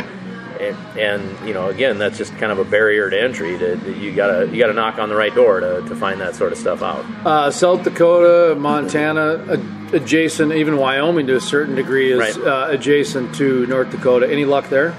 and, 0.60 0.76
and 0.98 1.48
you 1.48 1.54
know, 1.54 1.68
again, 1.70 1.96
that's 1.96 2.18
just 2.18 2.36
kind 2.36 2.52
of 2.52 2.58
a 2.58 2.66
barrier 2.66 3.08
to 3.08 3.18
entry. 3.18 3.56
To, 3.56 3.76
that 3.76 3.96
you 3.96 4.14
gotta 4.14 4.46
you 4.48 4.58
gotta 4.58 4.74
knock 4.74 4.98
on 4.98 5.08
the 5.08 5.16
right 5.16 5.34
door 5.34 5.60
to, 5.60 5.80
to 5.88 5.96
find 5.96 6.20
that 6.20 6.34
sort 6.34 6.52
of 6.52 6.58
stuff 6.58 6.82
out. 6.82 7.02
Uh, 7.24 7.50
South 7.50 7.82
Dakota, 7.82 8.54
Montana, 8.56 9.58
adjacent, 9.94 10.52
even 10.52 10.76
Wyoming 10.76 11.26
to 11.28 11.36
a 11.36 11.40
certain 11.40 11.76
degree 11.76 12.12
is 12.12 12.18
Right. 12.18 12.46
uh, 12.46 12.66
adjacent 12.68 13.34
to 13.36 13.64
North 13.68 13.90
Dakota. 13.90 14.30
Any 14.30 14.44
luck 14.44 14.68
there? 14.68 14.94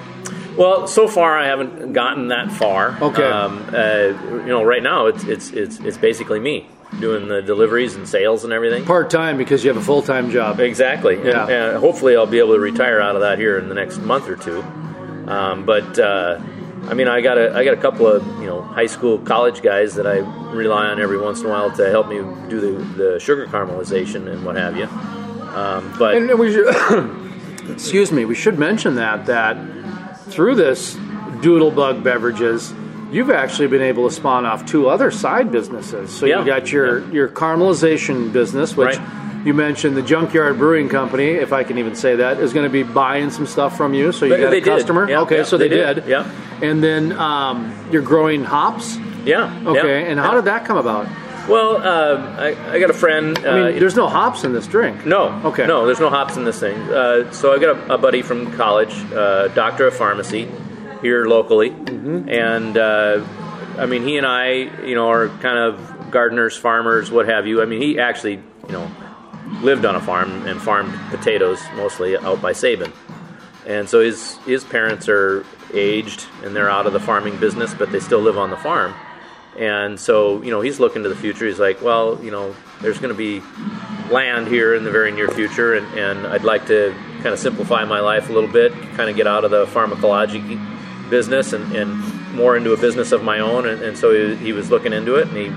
Well, 0.58 0.88
so 0.88 1.08
far 1.08 1.38
I 1.38 1.48
haven't 1.48 1.94
gotten 1.94 2.28
that 2.30 2.52
far. 2.52 2.98
Okay. 3.02 3.24
Um, 3.24 3.64
uh, 3.74 4.08
you 4.44 4.48
know, 4.48 4.64
right 4.64 4.84
now 4.84 5.06
it's 5.08 5.24
it's 5.24 5.52
it's 5.52 5.80
it's 5.80 5.98
basically 5.98 6.40
me 6.40 6.68
doing 7.00 7.28
the 7.30 7.42
deliveries 7.42 7.96
and 7.96 8.08
sales 8.08 8.44
and 8.44 8.52
everything. 8.52 8.84
Part 8.86 9.10
time 9.10 9.38
because 9.38 9.64
you 9.64 9.70
have 9.70 9.82
a 9.82 9.86
full 9.86 10.02
time 10.02 10.30
job. 10.30 10.60
Exactly. 10.60 11.16
And- 11.16 11.26
Yeah. 11.26 11.48
And, 11.48 11.78
hopefully 11.78 12.16
I'll 12.18 12.28
be 12.28 12.40
able 12.40 12.54
to 12.54 12.60
retire 12.60 13.00
out 13.00 13.16
of 13.16 13.22
that 13.22 13.38
here 13.40 13.58
in 13.58 13.70
the 13.70 13.76
next 13.76 14.00
month 14.00 14.28
or 14.28 14.36
two. 14.36 14.62
Um, 15.32 15.66
but 15.66 15.98
uh, 15.98 16.40
I 16.90 16.94
mean, 16.96 17.08
I 17.08 17.22
got 17.22 17.38
a 17.38 17.54
I 17.56 17.64
got 17.64 17.74
a 17.74 17.82
couple 17.82 18.08
of 18.08 18.26
you 18.42 18.48
know 18.48 18.62
high 18.62 18.88
school, 18.88 19.20
college 19.20 19.62
guys 19.62 19.96
that 19.96 20.06
I 20.06 20.18
rely 20.52 20.88
on 20.88 21.00
every 21.00 21.18
once 21.18 21.40
in 21.40 21.46
a 21.46 21.50
while 21.50 21.72
to 21.78 21.90
help 21.90 22.10
me 22.10 22.18
do 22.50 22.60
the, 22.60 22.84
the 23.04 23.20
sugar 23.20 23.46
caramelization 23.48 24.30
and 24.30 24.44
what 24.46 24.58
have 24.58 24.76
you. 24.76 24.86
Um, 25.56 25.94
but 25.98 26.16
And 26.16 26.38
we 26.40 26.52
should, 26.52 26.68
excuse 27.70 28.12
me, 28.12 28.26
we 28.26 28.36
should 28.36 28.58
mention 28.60 28.96
that 28.96 29.26
that 29.28 29.56
through 30.32 30.56
this 30.56 30.96
Doodlebug 31.42 32.04
Beverages, 32.04 32.74
you've 33.12 33.30
actually 33.32 33.68
been 33.68 33.82
able 33.82 34.08
to 34.08 34.14
spawn 34.14 34.46
off 34.46 34.66
two 34.66 34.88
other 34.90 35.12
side 35.12 35.52
businesses. 35.52 36.10
So 36.12 36.26
Yeah. 36.26 36.40
you 36.40 36.46
got 36.46 36.72
your 36.72 37.00
your 37.12 37.28
caramelization 37.28 38.32
business, 38.32 38.76
which 38.78 38.98
Right. 38.98 39.08
you 39.46 39.54
mentioned 39.54 39.98
the 39.98 40.02
Junkyard 40.02 40.58
Brewing 40.58 40.88
Company, 40.90 41.30
if 41.32 41.52
I 41.54 41.64
can 41.64 41.78
even 41.78 41.96
say 41.96 42.16
that, 42.18 42.40
is 42.40 42.54
going 42.54 42.66
to 42.66 42.72
be 42.72 42.84
buying 42.84 43.30
some 43.32 43.46
stuff 43.46 43.76
from 43.76 43.94
you. 43.94 44.12
So 44.12 44.26
you 44.26 44.36
They- 44.38 44.42
got 44.42 44.54
a 44.54 44.62
customer. 44.62 45.10
Yeah, 45.10 45.22
okay, 45.22 45.38
yeah, 45.38 45.44
so 45.44 45.58
they, 45.58 45.68
they 45.68 45.76
did. 45.78 45.96
did. 45.96 46.06
Yeah. 46.08 46.26
And 46.62 46.84
then 46.84 47.12
um, 47.14 47.72
you're 47.92 48.04
growing 48.04 48.44
hops. 48.44 48.98
yeah. 49.26 49.52
Okay, 49.66 50.02
yeah, 50.04 50.10
and 50.10 50.20
how 50.20 50.30
yeah. 50.30 50.36
did 50.36 50.46
that 50.46 50.66
come 50.66 50.78
about? 50.78 51.08
Well, 51.50 51.78
um, 51.78 52.28
I, 52.40 52.56
I 52.72 52.80
got 52.80 52.90
a 52.90 52.94
friend. 52.94 53.38
I 53.40 53.42
mean, 53.70 53.76
uh, 53.78 53.80
there's 53.80 53.96
no 53.96 54.08
hops 54.08 54.44
in 54.44 54.54
this 54.54 54.68
drink. 54.68 55.06
No. 55.06 55.30
Okay. 55.46 55.66
No, 55.66 55.86
there's 55.86 56.00
no 56.00 56.10
hops 56.10 56.38
in 56.38 56.46
this 56.46 56.60
thing. 56.60 56.78
Uh, 56.82 57.32
so 57.32 57.54
I 57.54 57.60
got 57.60 57.76
a, 57.90 57.96
a 57.96 57.98
buddy 57.98 58.22
from 58.22 58.52
college, 58.54 58.94
uh, 59.12 59.48
doctor 59.50 59.88
of 59.88 59.96
pharmacy, 59.96 60.48
here 61.02 61.26
locally, 61.26 61.72
Mm-hmm. 61.72 62.30
and 62.30 62.78
uh, 62.78 63.26
I 63.78 63.86
mean, 63.88 64.04
he 64.04 64.18
and 64.18 64.26
I, 64.28 64.54
you 64.86 64.94
know, 64.96 65.10
are 65.10 65.30
kind 65.40 65.58
of 65.58 66.12
gardeners, 66.12 66.56
farmers, 66.58 67.10
what 67.12 67.28
have 67.28 67.48
you. 67.48 67.62
I 67.62 67.66
mean, 67.66 67.82
he 67.82 68.00
actually, 68.00 68.36
you 68.68 68.72
know, 68.72 68.92
lived 69.62 69.84
on 69.86 69.96
a 69.96 70.02
farm 70.02 70.46
and 70.46 70.62
farmed 70.62 70.94
potatoes 71.10 71.60
mostly 71.76 72.18
out 72.18 72.42
by 72.42 72.52
Sabin, 72.54 72.92
and 73.66 73.90
so 73.90 74.00
his 74.02 74.38
his 74.46 74.64
parents 74.64 75.10
are 75.10 75.44
aged 75.74 76.26
and 76.44 76.56
they're 76.56 76.70
out 76.70 76.86
of 76.86 76.94
the 76.94 77.00
farming 77.00 77.38
business, 77.40 77.74
but 77.74 77.92
they 77.92 78.00
still 78.00 78.20
live 78.22 78.38
on 78.38 78.50
the 78.52 78.58
farm. 78.58 78.94
And 79.58 80.00
so, 80.00 80.42
you 80.42 80.50
know, 80.50 80.62
he's 80.62 80.80
looking 80.80 81.04
to 81.04 81.10
the 81.10 81.16
future. 81.16 81.46
He's 81.46 81.60
like, 81.60 81.82
well, 81.82 82.18
you 82.24 82.32
know, 82.32 82.56
there's 82.82 83.00
going 83.00 83.14
to 83.14 83.18
be 83.18 83.42
land 84.10 84.48
here 84.48 84.74
in 84.76 84.84
the 84.84 84.92
very 84.92 85.12
near 85.12 85.28
future, 85.28 85.76
and, 85.76 85.88
and 85.98 86.28
I'd 86.28 86.44
like 86.44 86.68
to 86.68 86.94
kind 87.16 87.28
of 87.28 87.40
simplify 87.40 87.86
my 87.86 88.00
life 88.00 88.30
a 88.30 88.34
little 88.34 88.52
bit, 88.52 88.72
kind 88.96 89.10
of 89.10 89.16
get 89.16 89.28
out 89.28 89.46
of 89.46 89.52
the 89.52 89.68
pharmacology 89.68 90.60
business 91.10 91.54
and, 91.54 91.76
and 91.76 92.34
more 92.34 92.56
into 92.58 92.74
a 92.74 92.78
business 92.78 93.12
of 93.12 93.24
my 93.24 93.40
own. 93.40 93.68
And, 93.68 93.82
and 93.82 93.98
so 93.98 94.14
he, 94.14 94.36
he 94.38 94.54
was 94.54 94.70
looking 94.70 94.94
into 94.94 95.16
it, 95.16 95.28
and 95.28 95.38
he 95.38 95.52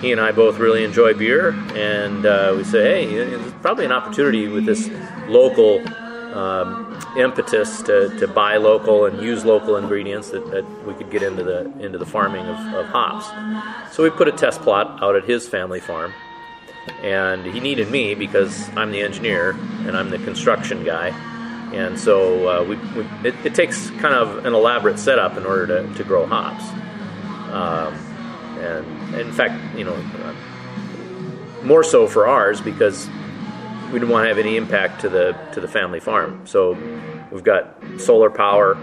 he 0.00 0.12
and 0.12 0.20
I 0.20 0.30
both 0.32 0.58
really 0.58 0.84
enjoy 0.84 1.14
beer, 1.14 1.50
and 1.74 2.26
uh, 2.26 2.52
we 2.54 2.64
say, 2.64 3.06
hey, 3.06 3.14
it's 3.14 3.54
probably 3.62 3.86
an 3.86 3.92
opportunity 3.92 4.46
with 4.46 4.66
this 4.66 4.90
local 5.26 5.82
um, 6.36 6.98
impetus 7.16 7.82
to, 7.82 8.14
to 8.18 8.28
buy 8.28 8.58
local 8.58 9.06
and 9.06 9.20
use 9.22 9.44
local 9.44 9.76
ingredients 9.76 10.30
that, 10.30 10.50
that 10.50 10.86
we 10.86 10.92
could 10.92 11.10
get 11.10 11.22
into 11.22 11.42
the 11.42 11.64
into 11.80 11.96
the 11.96 12.04
farming 12.04 12.44
of, 12.46 12.74
of 12.74 12.86
hops. 12.86 13.26
So 13.94 14.02
we 14.02 14.10
put 14.10 14.28
a 14.28 14.32
test 14.32 14.60
plot 14.60 15.02
out 15.02 15.16
at 15.16 15.24
his 15.24 15.48
family 15.48 15.80
farm, 15.80 16.12
and 17.02 17.46
he 17.46 17.58
needed 17.58 17.90
me 17.90 18.14
because 18.14 18.68
I'm 18.76 18.90
the 18.90 19.00
engineer 19.00 19.50
and 19.86 19.96
I'm 19.96 20.10
the 20.10 20.18
construction 20.18 20.84
guy. 20.84 21.08
And 21.72 21.98
so 21.98 22.48
uh, 22.48 22.64
we, 22.64 22.76
we 22.76 23.28
it, 23.28 23.34
it, 23.44 23.54
takes 23.54 23.90
kind 23.92 24.14
of 24.14 24.46
an 24.46 24.54
elaborate 24.54 24.98
setup 24.98 25.36
in 25.36 25.44
order 25.44 25.66
to, 25.66 25.94
to 25.94 26.04
grow 26.04 26.24
hops. 26.24 26.64
Um, 27.52 27.94
and, 28.58 28.86
and 29.14 29.20
in 29.22 29.32
fact, 29.32 29.76
you 29.76 29.84
know, 29.84 29.96
more 31.64 31.82
so 31.82 32.06
for 32.06 32.26
ours 32.26 32.60
because 32.60 33.08
we 33.86 33.98
didn't 33.98 34.10
want 34.10 34.24
to 34.24 34.28
have 34.28 34.38
any 34.38 34.56
impact 34.56 35.00
to 35.02 35.08
the 35.08 35.32
to 35.52 35.60
the 35.60 35.68
family 35.68 36.00
farm. 36.00 36.46
So 36.46 36.72
we've 37.30 37.44
got 37.44 37.76
solar 37.98 38.30
power, 38.30 38.76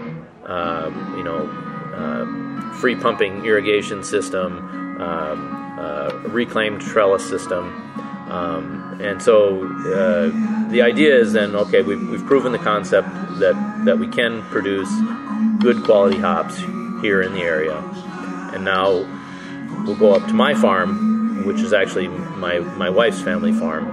uh, 0.46 0.90
you 1.16 1.24
know, 1.24 1.48
uh, 1.94 2.72
free 2.80 2.96
pumping 2.96 3.44
irrigation 3.44 4.02
system, 4.04 5.00
um, 5.00 5.76
uh, 5.78 6.10
reclaimed 6.28 6.80
trellis 6.80 7.28
system. 7.28 7.80
Um, 8.30 9.00
and 9.02 9.22
so 9.22 9.66
uh, 9.92 10.70
the 10.70 10.82
idea 10.82 11.14
is 11.14 11.32
then 11.32 11.54
okay, 11.54 11.82
we've, 11.82 12.08
we've 12.08 12.24
proven 12.24 12.52
the 12.52 12.58
concept 12.58 13.08
that, 13.38 13.82
that 13.84 13.98
we 13.98 14.08
can 14.08 14.42
produce 14.44 14.88
good 15.60 15.84
quality 15.84 16.18
hops 16.18 16.58
here 17.02 17.22
in 17.22 17.32
the 17.34 17.42
area. 17.42 17.76
And 18.54 18.64
now 18.64 18.90
we'll 19.84 19.96
go 19.96 20.14
up 20.14 20.26
to 20.28 20.32
my 20.32 20.54
farm, 20.54 21.44
which 21.46 21.60
is 21.60 21.72
actually 21.72 22.08
my, 22.08 22.60
my 22.60 22.88
wife's 22.88 23.20
family 23.20 23.52
farm, 23.52 23.86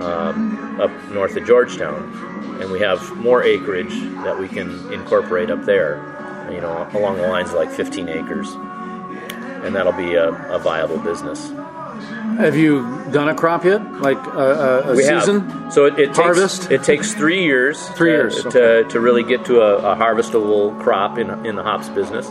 um, 0.00 0.80
up 0.80 0.90
north 1.10 1.36
of 1.36 1.46
Georgetown. 1.46 2.26
And 2.60 2.72
we 2.72 2.80
have 2.80 3.16
more 3.16 3.42
acreage 3.42 4.00
that 4.24 4.38
we 4.38 4.48
can 4.48 4.92
incorporate 4.92 5.50
up 5.50 5.64
there, 5.64 5.96
you 6.50 6.60
know, 6.60 6.88
along 6.92 7.16
the 7.16 7.28
lines 7.28 7.50
of 7.50 7.56
like 7.56 7.70
15 7.70 8.08
acres. 8.08 8.52
And 9.64 9.74
that'll 9.74 9.92
be 9.92 10.14
a, 10.14 10.30
a 10.52 10.58
viable 10.58 10.98
business. 10.98 11.52
Have 12.38 12.56
you 12.56 12.82
done 13.10 13.28
a 13.28 13.34
crop 13.34 13.64
yet? 13.64 13.82
Like 14.00 14.24
a, 14.28 14.84
a, 14.86 14.94
we 14.94 15.02
season? 15.02 15.48
Have. 15.48 15.72
So 15.72 15.86
it, 15.86 15.98
it 15.98 16.14
harvest. 16.14 16.62
Takes, 16.62 16.72
it 16.72 16.84
takes 16.84 17.12
three 17.12 17.42
years. 17.42 17.88
Three 17.90 18.10
to, 18.10 18.16
years 18.16 18.42
to, 18.42 18.48
okay. 18.48 18.88
to 18.90 19.00
really 19.00 19.24
get 19.24 19.44
to 19.46 19.60
a, 19.60 19.92
a, 19.92 19.96
harvestable 19.96 20.78
crop 20.80 21.18
in 21.18 21.30
in 21.44 21.56
the 21.56 21.64
hops 21.64 21.88
business. 21.88 22.30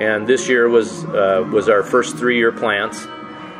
And 0.00 0.26
this 0.26 0.48
year 0.48 0.70
was 0.70 1.04
uh, 1.04 1.46
was 1.52 1.68
our 1.68 1.82
first 1.82 2.16
three 2.16 2.38
year 2.38 2.50
plants, 2.50 3.06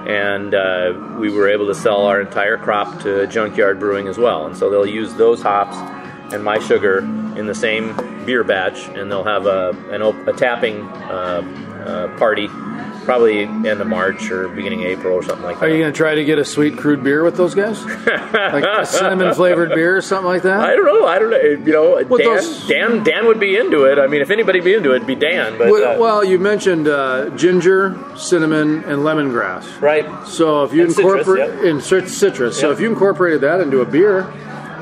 and 0.06 0.54
uh, 0.54 1.16
we 1.18 1.30
were 1.30 1.48
able 1.48 1.66
to 1.66 1.74
sell 1.74 2.06
our 2.06 2.20
entire 2.20 2.56
crop 2.56 3.02
to 3.02 3.26
Junkyard 3.26 3.78
Brewing 3.78 4.08
as 4.08 4.18
well. 4.18 4.46
And 4.46 4.56
so 4.56 4.70
they'll 4.70 4.86
use 4.86 5.14
those 5.14 5.42
hops 5.42 5.76
and 6.32 6.42
my 6.42 6.58
sugar 6.58 6.98
in 6.98 7.46
the 7.46 7.54
same 7.54 7.94
beer 8.24 8.44
batch, 8.44 8.88
and 8.88 9.10
they'll 9.10 9.24
have 9.24 9.46
a 9.46 9.70
an, 9.90 10.02
a 10.02 10.32
tapping 10.32 10.82
uh, 10.82 11.42
uh 11.86 12.18
party 12.18 12.48
probably 13.04 13.42
end 13.42 13.66
of 13.66 13.86
March 13.86 14.30
or 14.30 14.48
beginning 14.48 14.84
of 14.84 14.86
April 14.86 15.14
or 15.14 15.22
something 15.22 15.44
like 15.44 15.58
that. 15.58 15.66
Are 15.66 15.68
you 15.68 15.78
going 15.78 15.92
to 15.92 15.96
try 15.96 16.14
to 16.14 16.24
get 16.24 16.38
a 16.38 16.44
sweet 16.44 16.76
crude 16.76 17.02
beer 17.02 17.22
with 17.22 17.36
those 17.36 17.54
guys? 17.54 17.84
like 18.06 18.86
cinnamon 18.86 19.34
flavored 19.34 19.70
beer 19.70 19.96
or 19.96 20.02
something 20.02 20.26
like 20.26 20.42
that? 20.42 20.60
I 20.60 20.74
don't 20.74 20.84
know. 20.84 21.06
I 21.06 21.18
don't 21.18 21.30
know. 21.30 21.38
You 21.38 21.72
know, 21.72 22.02
Dan, 22.02 22.08
those... 22.08 22.68
Dan, 22.68 23.04
Dan 23.04 23.26
would 23.26 23.40
be 23.40 23.56
into 23.56 23.84
it. 23.84 23.98
I 23.98 24.06
mean, 24.06 24.22
if 24.22 24.30
anybody 24.30 24.60
be 24.60 24.74
into 24.74 24.92
it, 24.92 24.96
it'd 24.96 25.06
be 25.06 25.14
Dan. 25.14 25.58
But 25.58 25.70
well, 25.70 25.96
uh, 25.96 25.98
well 25.98 26.24
you 26.24 26.38
mentioned 26.38 26.88
uh, 26.88 27.30
ginger, 27.30 27.98
cinnamon, 28.16 28.84
and 28.84 29.02
lemongrass. 29.02 29.80
Right. 29.80 30.26
So 30.26 30.64
if 30.64 30.72
you 30.72 30.84
incorporate 30.86 31.48
citrus, 31.48 31.92
yep. 31.92 32.02
in 32.02 32.08
citrus, 32.08 32.60
so 32.60 32.70
if 32.70 32.80
you 32.80 32.88
incorporated 32.88 33.40
that 33.42 33.60
into 33.60 33.80
a 33.80 33.86
beer, 33.86 34.22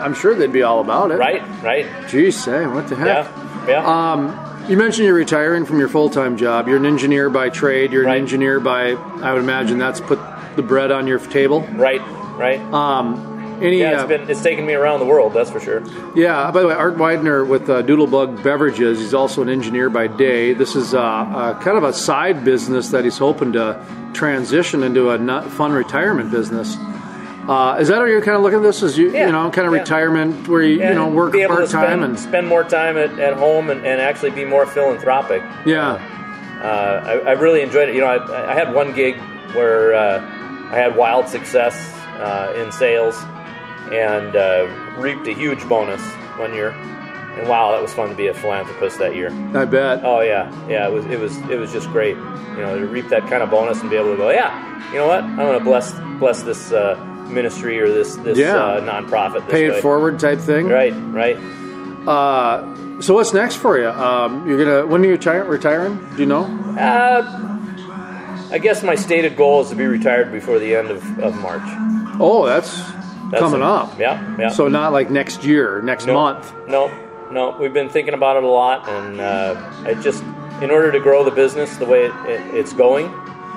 I'm 0.01 0.15
sure 0.15 0.35
they'd 0.35 0.53
be 0.53 0.63
all 0.63 0.81
about 0.81 1.11
it. 1.11 1.19
Right. 1.19 1.43
Right. 1.63 2.09
Geez, 2.09 2.43
say 2.43 2.67
what 2.67 2.89
the 2.89 2.97
heck? 2.97 3.27
Yeah. 3.27 3.67
Yeah. 3.69 4.13
Um, 4.13 4.50
you 4.71 4.77
mentioned 4.77 5.05
you're 5.05 5.17
retiring 5.17 5.67
from 5.67 5.81
your 5.81 5.89
full 5.89 6.09
time 6.09 6.37
job. 6.37 6.69
You're 6.69 6.77
an 6.77 6.87
engineer 6.87 7.29
by 7.29 7.49
trade. 7.49 7.93
You're 7.93 8.07
an 8.07 8.17
engineer 8.17 8.61
by, 8.61 8.93
I 8.93 9.33
would 9.33 9.43
imagine 9.43 9.79
that's 9.79 10.01
put 10.01 10.21
the 10.55 10.63
bread 10.63 10.93
on 10.93 11.09
your 11.09 11.19
table. 11.19 11.63
Right, 11.63 12.01
right. 12.39 12.61
Um, 12.73 13.59
any, 13.61 13.81
yeah, 13.81 13.95
it's 13.95 14.03
uh, 14.03 14.07
been 14.07 14.31
it's 14.31 14.43
taken 14.43 14.65
me 14.65 14.75
around 14.75 15.01
the 15.01 15.07
world, 15.07 15.35
that's 15.35 15.51
for 15.51 15.61
sure. 15.61 15.83
Yeah. 16.15 16.53
By 16.53 16.63
the 16.63 16.69
way, 16.69 16.75
Art 16.75 16.97
Weidner 16.97 17.47
with 17.47 17.69
uh, 17.69 17.83
Doodlebug 17.83 18.43
Beverages. 18.45 19.01
He's 19.01 19.13
also 19.13 19.43
an 19.43 19.49
engineer 19.49 19.91
by 19.91 20.07
day. 20.07 20.55
This 20.55 20.77
is 20.77 20.95
uh, 20.95 21.01
uh, 21.01 21.61
kind 21.61 21.77
of 21.77 21.83
a 21.83 21.93
side 21.93 22.45
business 22.45 22.91
that 22.91 23.03
he's 23.05 23.19
hoping 23.19 23.53
to 23.55 23.85
transition 24.15 24.85
into 24.85 25.11
a 25.11 25.43
fun 25.51 25.73
retirement 25.73 26.31
business. 26.31 26.77
Uh, 27.49 27.79
is 27.81 27.89
that 27.89 27.99
how 27.99 28.05
you're 28.05 28.23
kind 28.23 28.37
of 28.37 28.43
looking 28.43 28.59
at 28.59 28.63
this? 28.63 28.83
As 28.83 28.97
you, 28.97 29.11
yeah, 29.13 29.27
you 29.27 29.33
know, 29.33 29.51
kind 29.51 29.67
of 29.67 29.75
yeah. 29.75 29.81
retirement 29.81 30.47
where 30.47 30.63
you, 30.63 30.79
yeah, 30.79 30.91
you 30.91 30.95
know, 30.95 31.09
work 31.09 31.33
part 31.33 31.69
time 31.71 32.03
and 32.03 32.19
spend 32.19 32.47
more 32.47 32.63
time 32.63 32.97
at, 32.97 33.19
at 33.19 33.35
home 33.35 33.71
and, 33.71 33.85
and 33.85 34.01
actually 34.01 34.31
be 34.31 34.45
more 34.45 34.67
philanthropic. 34.67 35.43
Yeah, 35.65 35.95
uh, 36.63 37.03
I, 37.05 37.31
I, 37.31 37.33
really 37.33 37.63
enjoyed 37.63 37.89
it. 37.89 37.95
You 37.95 38.03
know, 38.03 38.07
I, 38.07 38.53
I 38.53 38.55
had 38.55 38.75
one 38.75 38.95
gig 38.95 39.17
where 39.55 39.95
uh, 39.95 40.21
I 40.71 40.77
had 40.77 40.95
wild 40.97 41.29
success 41.29 41.75
uh, 42.19 42.53
in 42.57 42.71
sales 42.71 43.17
and 43.91 44.37
uh, 44.37 44.69
reaped 44.99 45.27
a 45.27 45.33
huge 45.33 45.67
bonus 45.69 46.03
one 46.39 46.55
year. 46.55 46.71
And 46.71 47.49
wow, 47.49 47.73
that 47.73 47.81
was 47.81 47.95
fun 47.95 48.11
to 48.11 48.15
be 48.15 48.27
a 48.27 48.35
philanthropist 48.35 48.99
that 48.99 49.15
year. 49.15 49.31
I 49.55 49.65
bet. 49.65 50.05
Oh 50.05 50.21
yeah, 50.21 50.53
yeah. 50.69 50.87
It 50.87 50.93
was 50.93 51.07
it 51.07 51.19
was 51.19 51.37
it 51.49 51.59
was 51.59 51.73
just 51.73 51.89
great. 51.89 52.17
You 52.17 52.67
know, 52.67 52.79
to 52.79 52.87
reap 52.87 53.09
that 53.09 53.23
kind 53.29 53.43
of 53.43 53.51
bonus 53.51 53.81
and 53.81 53.89
be 53.89 53.97
able 53.97 54.11
to 54.11 54.17
go, 54.17 54.31
yeah, 54.31 54.93
you 54.93 54.99
know 54.99 55.07
what? 55.07 55.25
I'm 55.25 55.37
going 55.37 55.59
to 55.59 55.65
bless 55.65 55.93
bless 56.19 56.43
this 56.43 56.73
uh, 56.73 56.97
ministry 57.31 57.81
or 57.81 57.89
this 57.89 58.17
this 58.17 58.39
yeah. 58.39 58.57
uh, 58.57 58.81
nonprofit. 58.81 59.47
This 59.47 59.51
Pay 59.51 59.67
it 59.67 59.73
way. 59.73 59.81
forward 59.81 60.19
type 60.19 60.39
thing. 60.39 60.69
Right, 60.69 60.93
right. 60.93 61.37
Uh, 62.07 63.01
so 63.01 63.15
what's 63.15 63.33
next 63.33 63.57
for 63.57 63.79
you? 63.79 63.89
Um, 63.89 64.49
you're 64.49 64.65
gonna 64.65 64.87
when 64.87 65.03
are 65.03 65.07
you 65.07 65.13
retire, 65.13 65.45
retiring? 65.45 65.99
Do 66.17 66.23
you 66.23 66.27
know? 66.27 66.45
Uh, 66.79 67.59
I 68.53 68.59
guess 68.59 68.83
my 68.83 68.97
stated 68.97 69.37
goal 69.37 69.63
is 69.63 69.71
to 69.71 69.77
be 69.77 69.87
retired 69.87 70.33
before 70.33 70.59
the 70.59 70.75
end 70.75 70.91
of, 70.91 71.19
of 71.21 71.37
March. 71.37 71.63
Oh, 72.19 72.47
that's, 72.47 72.77
that's 73.31 73.39
coming 73.39 73.63
a, 73.63 73.65
up. 73.65 73.99
Yeah, 73.99 74.37
yeah. 74.39 74.49
So 74.49 74.67
not 74.67 74.93
like 74.93 75.09
next 75.09 75.45
year, 75.45 75.81
next 75.83 76.07
no, 76.07 76.15
month. 76.15 76.53
No, 76.67 76.91
no. 77.31 77.57
We've 77.59 77.73
been 77.73 77.89
thinking 77.89 78.13
about 78.13 78.37
it 78.37 78.43
a 78.43 78.49
lot, 78.49 78.89
and 78.89 79.21
uh, 79.21 79.85
it 79.87 80.01
just 80.01 80.25
in 80.61 80.71
order 80.71 80.91
to 80.91 80.99
grow 80.99 81.23
the 81.23 81.31
business 81.31 81.77
the 81.77 81.87
way 81.87 82.07
it, 82.07 82.15
it, 82.27 82.55
it's 82.55 82.73
going, 82.73 83.07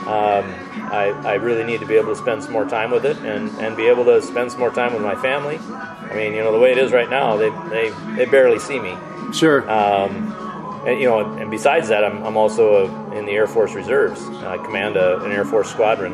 um, 0.08 0.46
I, 0.92 1.14
I 1.24 1.34
really 1.36 1.64
need 1.64 1.80
to 1.80 1.86
be 1.86 1.96
able 1.96 2.14
to 2.14 2.16
spend 2.16 2.44
some 2.44 2.52
more 2.52 2.66
time 2.66 2.92
with 2.92 3.06
it 3.06 3.18
and, 3.20 3.50
and 3.60 3.78
be 3.78 3.88
able 3.88 4.04
to 4.06 4.22
spend 4.22 4.52
some 4.52 4.60
more 4.60 4.72
time 4.72 4.94
with 4.94 5.02
my 5.02 5.16
family. 5.16 5.58
I 5.60 6.14
mean, 6.14 6.34
you 6.34 6.44
know, 6.44 6.52
the 6.52 6.60
way 6.60 6.72
it 6.72 6.78
is 6.78 6.92
right 6.92 7.10
now, 7.10 7.38
they, 7.38 7.50
they, 7.70 7.90
they 8.16 8.26
barely 8.26 8.60
see 8.60 8.80
me. 8.80 8.96
Sure. 9.34 9.70
Um, 9.70 10.84
and, 10.86 11.00
you 11.00 11.08
know, 11.08 11.20
and 11.20 11.50
besides 11.50 11.88
that, 11.88 12.04
I'm, 12.04 12.22
I'm 12.24 12.36
also 12.36 12.86
a, 12.86 13.16
in 13.16 13.26
the 13.26 13.32
Air 13.32 13.48
Force 13.48 13.74
Reserves. 13.74 14.22
I 14.44 14.58
command 14.58 14.98
a, 14.98 15.24
an 15.24 15.32
Air 15.32 15.46
Force 15.46 15.70
squadron. 15.70 16.12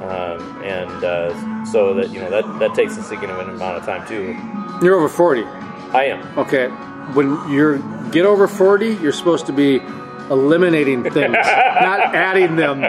Um, 0.00 0.62
and 0.62 1.04
uh, 1.04 1.64
so 1.66 1.92
that, 1.94 2.10
you 2.10 2.20
know, 2.20 2.30
that, 2.30 2.58
that 2.60 2.74
takes 2.74 2.96
a 2.96 3.02
significant 3.02 3.50
amount 3.50 3.76
of 3.76 3.84
time 3.84 4.08
too. 4.08 4.36
You're 4.82 4.94
over 4.94 5.08
40. 5.08 5.44
I 5.44 6.04
am. 6.04 6.38
Okay. 6.38 6.68
When 7.14 7.50
you 7.50 7.82
get 8.10 8.24
over 8.24 8.48
40, 8.48 8.94
you're 8.94 9.12
supposed 9.12 9.46
to 9.46 9.52
be 9.52 9.80
eliminating 10.30 11.02
things, 11.04 11.32
not 11.32 12.14
adding 12.14 12.56
them. 12.56 12.84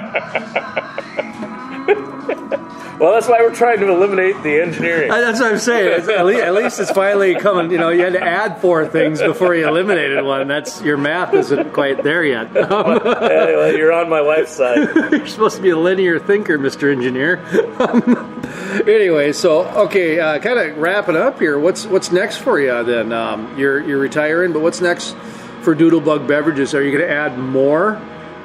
Well, 3.00 3.14
that's 3.14 3.30
why 3.30 3.40
we're 3.40 3.56
trying 3.56 3.80
to 3.80 3.88
eliminate 3.88 4.44
the 4.44 4.60
engineering. 4.60 5.10
That's 5.10 5.40
what 5.40 5.54
I'm 5.54 5.58
saying. 5.58 6.10
At 6.10 6.26
least, 6.26 6.42
at 6.42 6.54
least, 6.54 6.80
it's 6.82 6.92
finally 6.92 7.34
coming. 7.36 7.72
You 7.72 7.78
know, 7.78 7.90
you 7.90 8.02
had 8.02 8.12
to 8.12 8.22
add 8.22 8.60
four 8.60 8.86
things 8.88 9.22
before 9.22 9.56
you 9.56 9.66
eliminated 9.66 10.22
one. 10.26 10.50
That's 10.50 10.82
your 10.82 10.98
math 10.98 11.34
isn't 11.34 11.72
quite 11.72 12.04
there 12.04 12.26
yet. 12.26 12.54
well, 12.54 13.74
you're 13.74 13.94
on 13.94 14.10
my 14.10 14.22
wife's 14.22 14.52
side. 14.52 14.90
you're 15.12 15.28
supposed 15.28 15.56
to 15.56 15.62
be 15.62 15.70
a 15.70 15.78
linear 15.78 16.20
thinker, 16.20 16.58
Mister 16.58 16.92
Engineer. 16.92 17.38
anyway, 18.86 19.32
so 19.32 19.66
okay, 19.86 20.20
uh, 20.20 20.40
kind 20.40 20.60
of 20.60 20.78
wrapping 20.78 21.16
up 21.16 21.40
here. 21.40 21.58
What's 21.58 21.86
what's 21.86 22.12
next 22.12 22.38
for 22.40 22.60
you 22.60 22.84
then? 22.84 23.14
Um, 23.14 23.58
you're 23.58 23.80
you're 23.80 24.00
retiring, 24.00 24.52
but 24.52 24.62
what's 24.62 24.82
next 24.82 25.16
for 25.62 25.76
Doodlebug 25.76 26.28
Beverages? 26.28 26.74
Are 26.74 26.84
you 26.84 26.92
going 26.92 27.08
to 27.08 27.14
add 27.14 27.38
more 27.38 27.96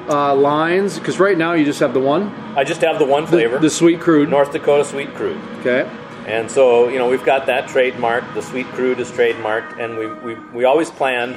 uh, 0.08 0.34
lines? 0.34 0.98
Because 0.98 1.18
right 1.18 1.36
now 1.36 1.52
you 1.52 1.64
just 1.64 1.80
have 1.80 1.94
the 1.94 2.00
one. 2.00 2.28
I 2.56 2.64
just 2.64 2.80
have 2.82 2.98
the 2.98 3.04
one 3.04 3.26
flavor, 3.26 3.56
the, 3.56 3.62
the 3.62 3.70
sweet 3.70 4.00
crude, 4.00 4.28
North 4.28 4.52
Dakota 4.52 4.84
sweet 4.84 5.14
crude. 5.14 5.40
Okay. 5.60 5.88
And 6.26 6.50
so 6.50 6.88
you 6.88 6.98
know 6.98 7.08
we've 7.08 7.24
got 7.24 7.46
that 7.46 7.68
trademarked. 7.68 8.32
The 8.34 8.42
sweet 8.42 8.66
crude 8.68 8.98
is 8.98 9.10
trademarked, 9.10 9.78
and 9.78 9.98
we 9.98 10.06
we, 10.06 10.40
we 10.50 10.64
always 10.64 10.90
planned 10.90 11.34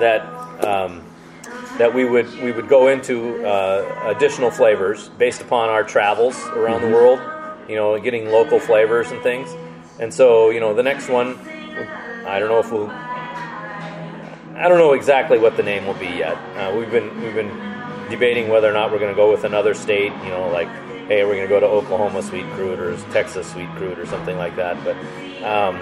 that 0.00 0.22
um, 0.64 1.04
that 1.78 1.94
we 1.94 2.04
would 2.04 2.28
we 2.42 2.50
would 2.50 2.68
go 2.68 2.88
into 2.88 3.44
uh, 3.46 4.14
additional 4.16 4.50
flavors 4.50 5.08
based 5.10 5.40
upon 5.40 5.68
our 5.68 5.84
travels 5.84 6.36
around 6.48 6.80
mm-hmm. 6.80 6.90
the 6.90 6.96
world. 6.96 7.20
You 7.68 7.76
know, 7.76 7.98
getting 7.98 8.30
local 8.30 8.58
flavors 8.58 9.10
and 9.10 9.22
things. 9.22 9.54
And 10.00 10.12
so 10.12 10.50
you 10.50 10.58
know 10.58 10.74
the 10.74 10.82
next 10.82 11.08
one, 11.08 11.38
I 12.26 12.38
don't 12.38 12.48
know 12.48 12.58
if 12.58 12.72
we'll. 12.72 12.90
I 14.58 14.68
don't 14.68 14.78
know 14.78 14.92
exactly 14.92 15.38
what 15.38 15.56
the 15.56 15.62
name 15.62 15.86
will 15.86 15.94
be 15.94 16.06
yet. 16.06 16.34
Uh, 16.56 16.74
we've 16.76 16.90
been 16.90 17.22
we've 17.22 17.34
been 17.34 17.48
debating 18.10 18.48
whether 18.48 18.68
or 18.68 18.72
not 18.72 18.90
we're 18.90 18.98
going 18.98 19.14
to 19.14 19.16
go 19.16 19.30
with 19.30 19.44
another 19.44 19.72
state. 19.72 20.12
You 20.24 20.30
know, 20.30 20.48
like 20.48 20.68
hey, 21.06 21.24
we're 21.24 21.36
going 21.36 21.42
to 21.42 21.48
go 21.48 21.60
to 21.60 21.66
Oklahoma 21.66 22.22
sweet 22.22 22.44
crude 22.52 22.80
or 22.80 22.96
Texas 23.12 23.50
sweet 23.52 23.68
crude 23.76 23.98
or 23.98 24.06
something 24.06 24.36
like 24.36 24.56
that. 24.56 24.76
But 24.82 24.96
um, 25.44 25.78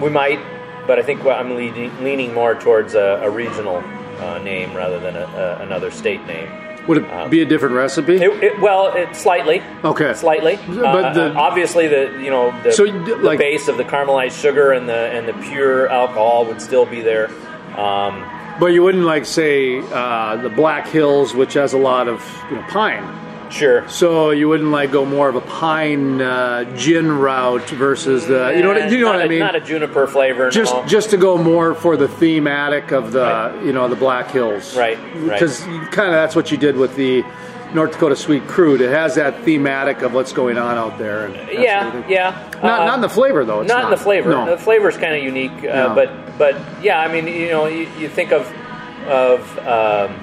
we 0.00 0.08
might. 0.08 0.40
But 0.86 0.98
I 0.98 1.02
think 1.02 1.24
I'm 1.24 1.54
leaning, 1.54 2.02
leaning 2.02 2.34
more 2.34 2.56
towards 2.56 2.94
a, 2.94 3.20
a 3.22 3.30
regional 3.30 3.76
uh, 4.18 4.38
name 4.38 4.74
rather 4.74 4.98
than 4.98 5.14
a, 5.14 5.24
a, 5.24 5.62
another 5.62 5.90
state 5.90 6.24
name. 6.26 6.48
Would 6.88 6.98
it 6.98 7.30
be 7.30 7.42
a 7.42 7.44
different 7.44 7.74
recipe? 7.76 8.16
It, 8.16 8.42
it, 8.42 8.60
well, 8.60 8.92
it, 8.94 9.14
slightly. 9.14 9.62
Okay. 9.84 10.14
Slightly. 10.14 10.58
But 10.66 11.04
Uh, 11.04 11.12
the- 11.12 11.34
obviously 11.34 11.86
the 11.88 12.18
you 12.20 12.30
know 12.30 12.52
the, 12.62 12.72
So 12.72 12.84
you 12.84 13.04
d- 13.04 13.14
the 13.14 13.36
base 13.38 13.68
of 13.68 13.76
the 13.76 13.84
caramelized 13.84 14.40
sugar 14.40 14.72
and 14.72 14.88
the 14.88 14.94
and 15.14 15.28
the 15.28 15.32
pure 15.48 15.88
alcohol 15.88 16.44
would 16.46 16.60
still 16.60 16.84
be 16.86 17.00
there. 17.00 17.30
Um, 17.78 18.24
but 18.60 18.66
you 18.66 18.82
wouldn't 18.82 19.04
like 19.04 19.24
say 19.24 19.78
uh, 19.92 20.36
the 20.36 20.50
Black 20.50 20.86
Hills, 20.88 21.34
which 21.34 21.54
has 21.54 21.72
a 21.72 21.78
lot 21.78 22.08
of 22.08 22.20
you 22.50 22.56
know 22.56 22.62
pine. 22.68 23.02
Sure. 23.52 23.88
So 23.88 24.30
you 24.30 24.48
wouldn't 24.48 24.70
like 24.70 24.90
go 24.90 25.04
more 25.04 25.28
of 25.28 25.36
a 25.36 25.40
pine 25.42 26.20
uh, 26.20 26.64
gin 26.76 27.10
route 27.12 27.68
versus 27.70 28.26
the 28.26 28.52
you 28.56 28.62
know 28.62 28.68
what, 28.72 28.90
you 28.90 28.98
know 29.00 29.06
not 29.06 29.14
what 29.14 29.22
I 29.22 29.24
a- 29.26 29.28
mean. 29.28 29.38
Not 29.38 29.54
a 29.54 29.60
juniper 29.60 30.06
flavor. 30.06 30.50
just 30.50 30.74
no. 30.74 30.84
just 30.86 31.10
to 31.10 31.16
go 31.16 31.36
more 31.38 31.74
for 31.74 31.96
the 31.96 32.08
thematic 32.08 32.90
of 32.92 33.12
the 33.12 33.20
Right. 33.22 33.64
you 33.64 33.72
know 33.72 33.86
the 33.88 33.96
Black 33.96 34.30
Hills, 34.30 34.76
Right, 34.76 34.98
right. 35.16 35.30
Because 35.38 35.60
kind 35.90 36.08
of 36.08 36.12
that's 36.12 36.34
what 36.34 36.50
you 36.50 36.56
did 36.56 36.76
with 36.76 36.96
the 36.96 37.22
North 37.74 37.92
Dakota 37.92 38.16
Sweet 38.16 38.46
Crude. 38.48 38.80
It 38.82 38.90
has 38.90 39.14
that 39.14 39.44
thematic 39.44 40.02
of 40.02 40.12
what's 40.12 40.32
going 40.32 40.58
on 40.58 40.76
out 40.76 40.98
there. 40.98 41.24
And 41.26 41.34
that 41.34 41.46
sort 41.46 41.56
of 41.56 41.62
yeah, 41.62 42.04
yeah. 42.08 42.50
Not 42.62 42.80
Uh, 42.80 42.84
not 42.84 42.94
in 42.96 43.00
the 43.00 43.08
flavor 43.08 43.44
though. 43.44 43.60
It's 43.62 43.68
not, 43.72 43.84
in 43.84 43.90
the 43.90 43.96
flavor. 43.96 44.28
No. 44.30 44.44
The 44.50 44.58
flavor 44.58 44.88
is 44.90 44.96
kind 44.98 45.14
of 45.16 45.22
unique, 45.22 45.52
uh, 45.64 45.66
Yeah. 45.66 45.94
but 45.94 46.10
but 46.38 46.54
yeah, 46.82 47.00
I 47.00 47.08
mean, 47.12 47.26
you 47.26 47.48
know, 47.50 47.66
you, 47.66 47.88
you 47.98 48.08
think 48.08 48.32
of 48.32 48.46
of 49.08 49.40
um, 49.66 50.14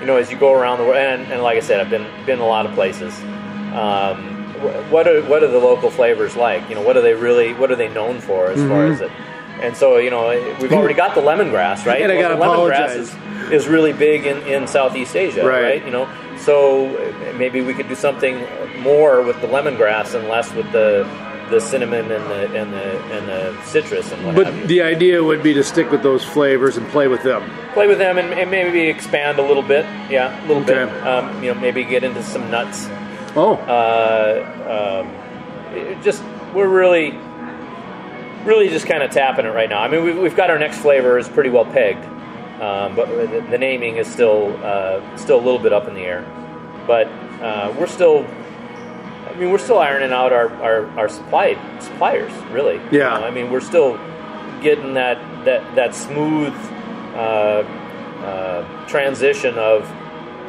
you 0.00 0.06
know 0.06 0.16
as 0.16 0.30
you 0.30 0.38
go 0.38 0.52
around 0.54 0.78
the 0.78 0.84
world, 0.84 0.96
and, 0.98 1.32
and 1.32 1.42
like 1.42 1.56
I 1.56 1.60
said, 1.60 1.80
I've 1.80 1.90
been 1.90 2.06
been 2.26 2.38
a 2.40 2.46
lot 2.46 2.66
of 2.66 2.72
places. 2.74 3.18
Um, 3.74 4.36
what 4.90 5.06
are 5.06 5.22
what 5.24 5.42
are 5.42 5.48
the 5.48 5.58
local 5.58 5.90
flavors 5.90 6.34
like? 6.36 6.68
You 6.68 6.74
know, 6.74 6.82
what 6.82 6.96
are 6.96 7.02
they 7.02 7.14
really? 7.14 7.54
What 7.54 7.70
are 7.70 7.76
they 7.76 7.88
known 7.88 8.20
for 8.20 8.48
as 8.50 8.58
far 8.60 8.84
Mm-hmm. 8.84 8.92
as 8.94 9.00
it? 9.02 9.10
And 9.62 9.76
so 9.76 9.96
you 9.98 10.10
know, 10.10 10.28
we've 10.60 10.72
already 10.72 10.94
got 10.94 11.14
the 11.14 11.20
lemongrass, 11.20 11.84
right? 11.84 12.00
And 12.02 12.12
I 12.12 12.20
gotta 12.20 12.36
the 12.36 12.40
lemongrass 12.40 12.90
apologize. 12.94 13.14
is, 13.50 13.52
is 13.64 13.68
really 13.68 13.92
big 13.92 14.24
in, 14.26 14.38
in 14.46 14.66
Southeast 14.68 15.16
Asia, 15.16 15.44
Right. 15.46 15.62
right? 15.62 15.84
You 15.84 15.90
know, 15.90 16.08
so 16.38 16.86
maybe 17.36 17.60
we 17.60 17.74
could 17.74 17.88
do 17.88 17.96
something 17.96 18.44
more 18.80 19.22
with 19.22 19.40
the 19.40 19.48
lemongrass 19.48 20.14
and 20.14 20.28
less 20.28 20.52
with 20.54 20.70
the 20.70 21.04
the 21.50 21.60
cinnamon 21.60 22.10
and 22.10 22.24
the 22.30 22.60
and 22.60 22.72
the 22.72 23.02
and 23.12 23.28
the 23.28 23.62
citrus 23.64 24.10
and 24.12 24.24
what. 24.26 24.34
But 24.36 24.68
the 24.68 24.82
idea 24.82 25.22
would 25.22 25.42
be 25.42 25.52
to 25.54 25.62
stick 25.64 25.90
with 25.90 26.02
those 26.02 26.24
flavors 26.24 26.76
and 26.76 26.86
play 26.88 27.08
with 27.08 27.22
them. 27.22 27.42
Play 27.74 27.86
with 27.86 27.98
them 27.98 28.18
and, 28.18 28.32
and 28.32 28.50
maybe 28.50 28.82
expand 28.88 29.38
a 29.38 29.42
little 29.42 29.62
bit, 29.62 29.84
yeah, 30.10 30.38
a 30.38 30.46
little 30.46 30.62
Okay. 30.62 30.84
bit. 30.92 31.06
Um, 31.06 31.42
you 31.42 31.52
know, 31.54 31.60
maybe 31.60 31.84
get 31.84 32.04
into 32.04 32.22
some 32.22 32.50
nuts. 32.50 32.86
Oh, 33.36 33.54
Uh, 33.68 35.04
um, 35.04 36.02
just 36.02 36.22
we're 36.54 36.66
really, 36.68 37.12
really 38.44 38.68
just 38.68 38.86
kind 38.86 39.02
of 39.02 39.10
tapping 39.10 39.44
it 39.46 39.50
right 39.50 39.68
now. 39.68 39.80
I 39.80 39.88
mean, 39.88 40.02
we've, 40.04 40.16
we've 40.18 40.36
got 40.36 40.50
our 40.50 40.58
next 40.58 40.78
flavor 40.78 41.18
is 41.18 41.28
pretty 41.28 41.50
well 41.50 41.66
pegged, 41.66 42.04
um, 42.60 42.96
but 42.96 43.06
the, 43.08 43.44
the 43.50 43.58
naming 43.58 43.96
is 43.96 44.06
still 44.06 44.56
uh, 44.64 45.00
still 45.16 45.36
a 45.38 45.44
little 45.44 45.58
bit 45.60 45.72
up 45.72 45.86
in 45.88 45.94
the 45.94 46.00
air. 46.02 46.24
But 46.86 47.06
uh, 47.42 47.74
we're 47.78 47.86
still, 47.86 48.24
mean, 49.38 49.50
we're 49.50 49.58
still 49.58 49.78
ironing 49.78 50.12
out 50.12 50.32
our 50.32 50.48
our, 50.62 50.86
our 50.98 51.08
supply 51.08 51.56
suppliers, 51.80 52.32
really. 52.50 52.74
You 52.90 52.98
Yeah. 53.00 53.18
know, 53.18 53.24
I 53.24 53.30
mean, 53.30 53.50
we're 53.50 53.60
still 53.60 53.98
getting 54.62 54.94
that 54.94 55.18
that 55.44 55.74
that 55.76 55.94
smooth 55.94 56.54
uh, 57.14 57.62
uh, 58.24 58.86
transition 58.86 59.56
of 59.58 59.88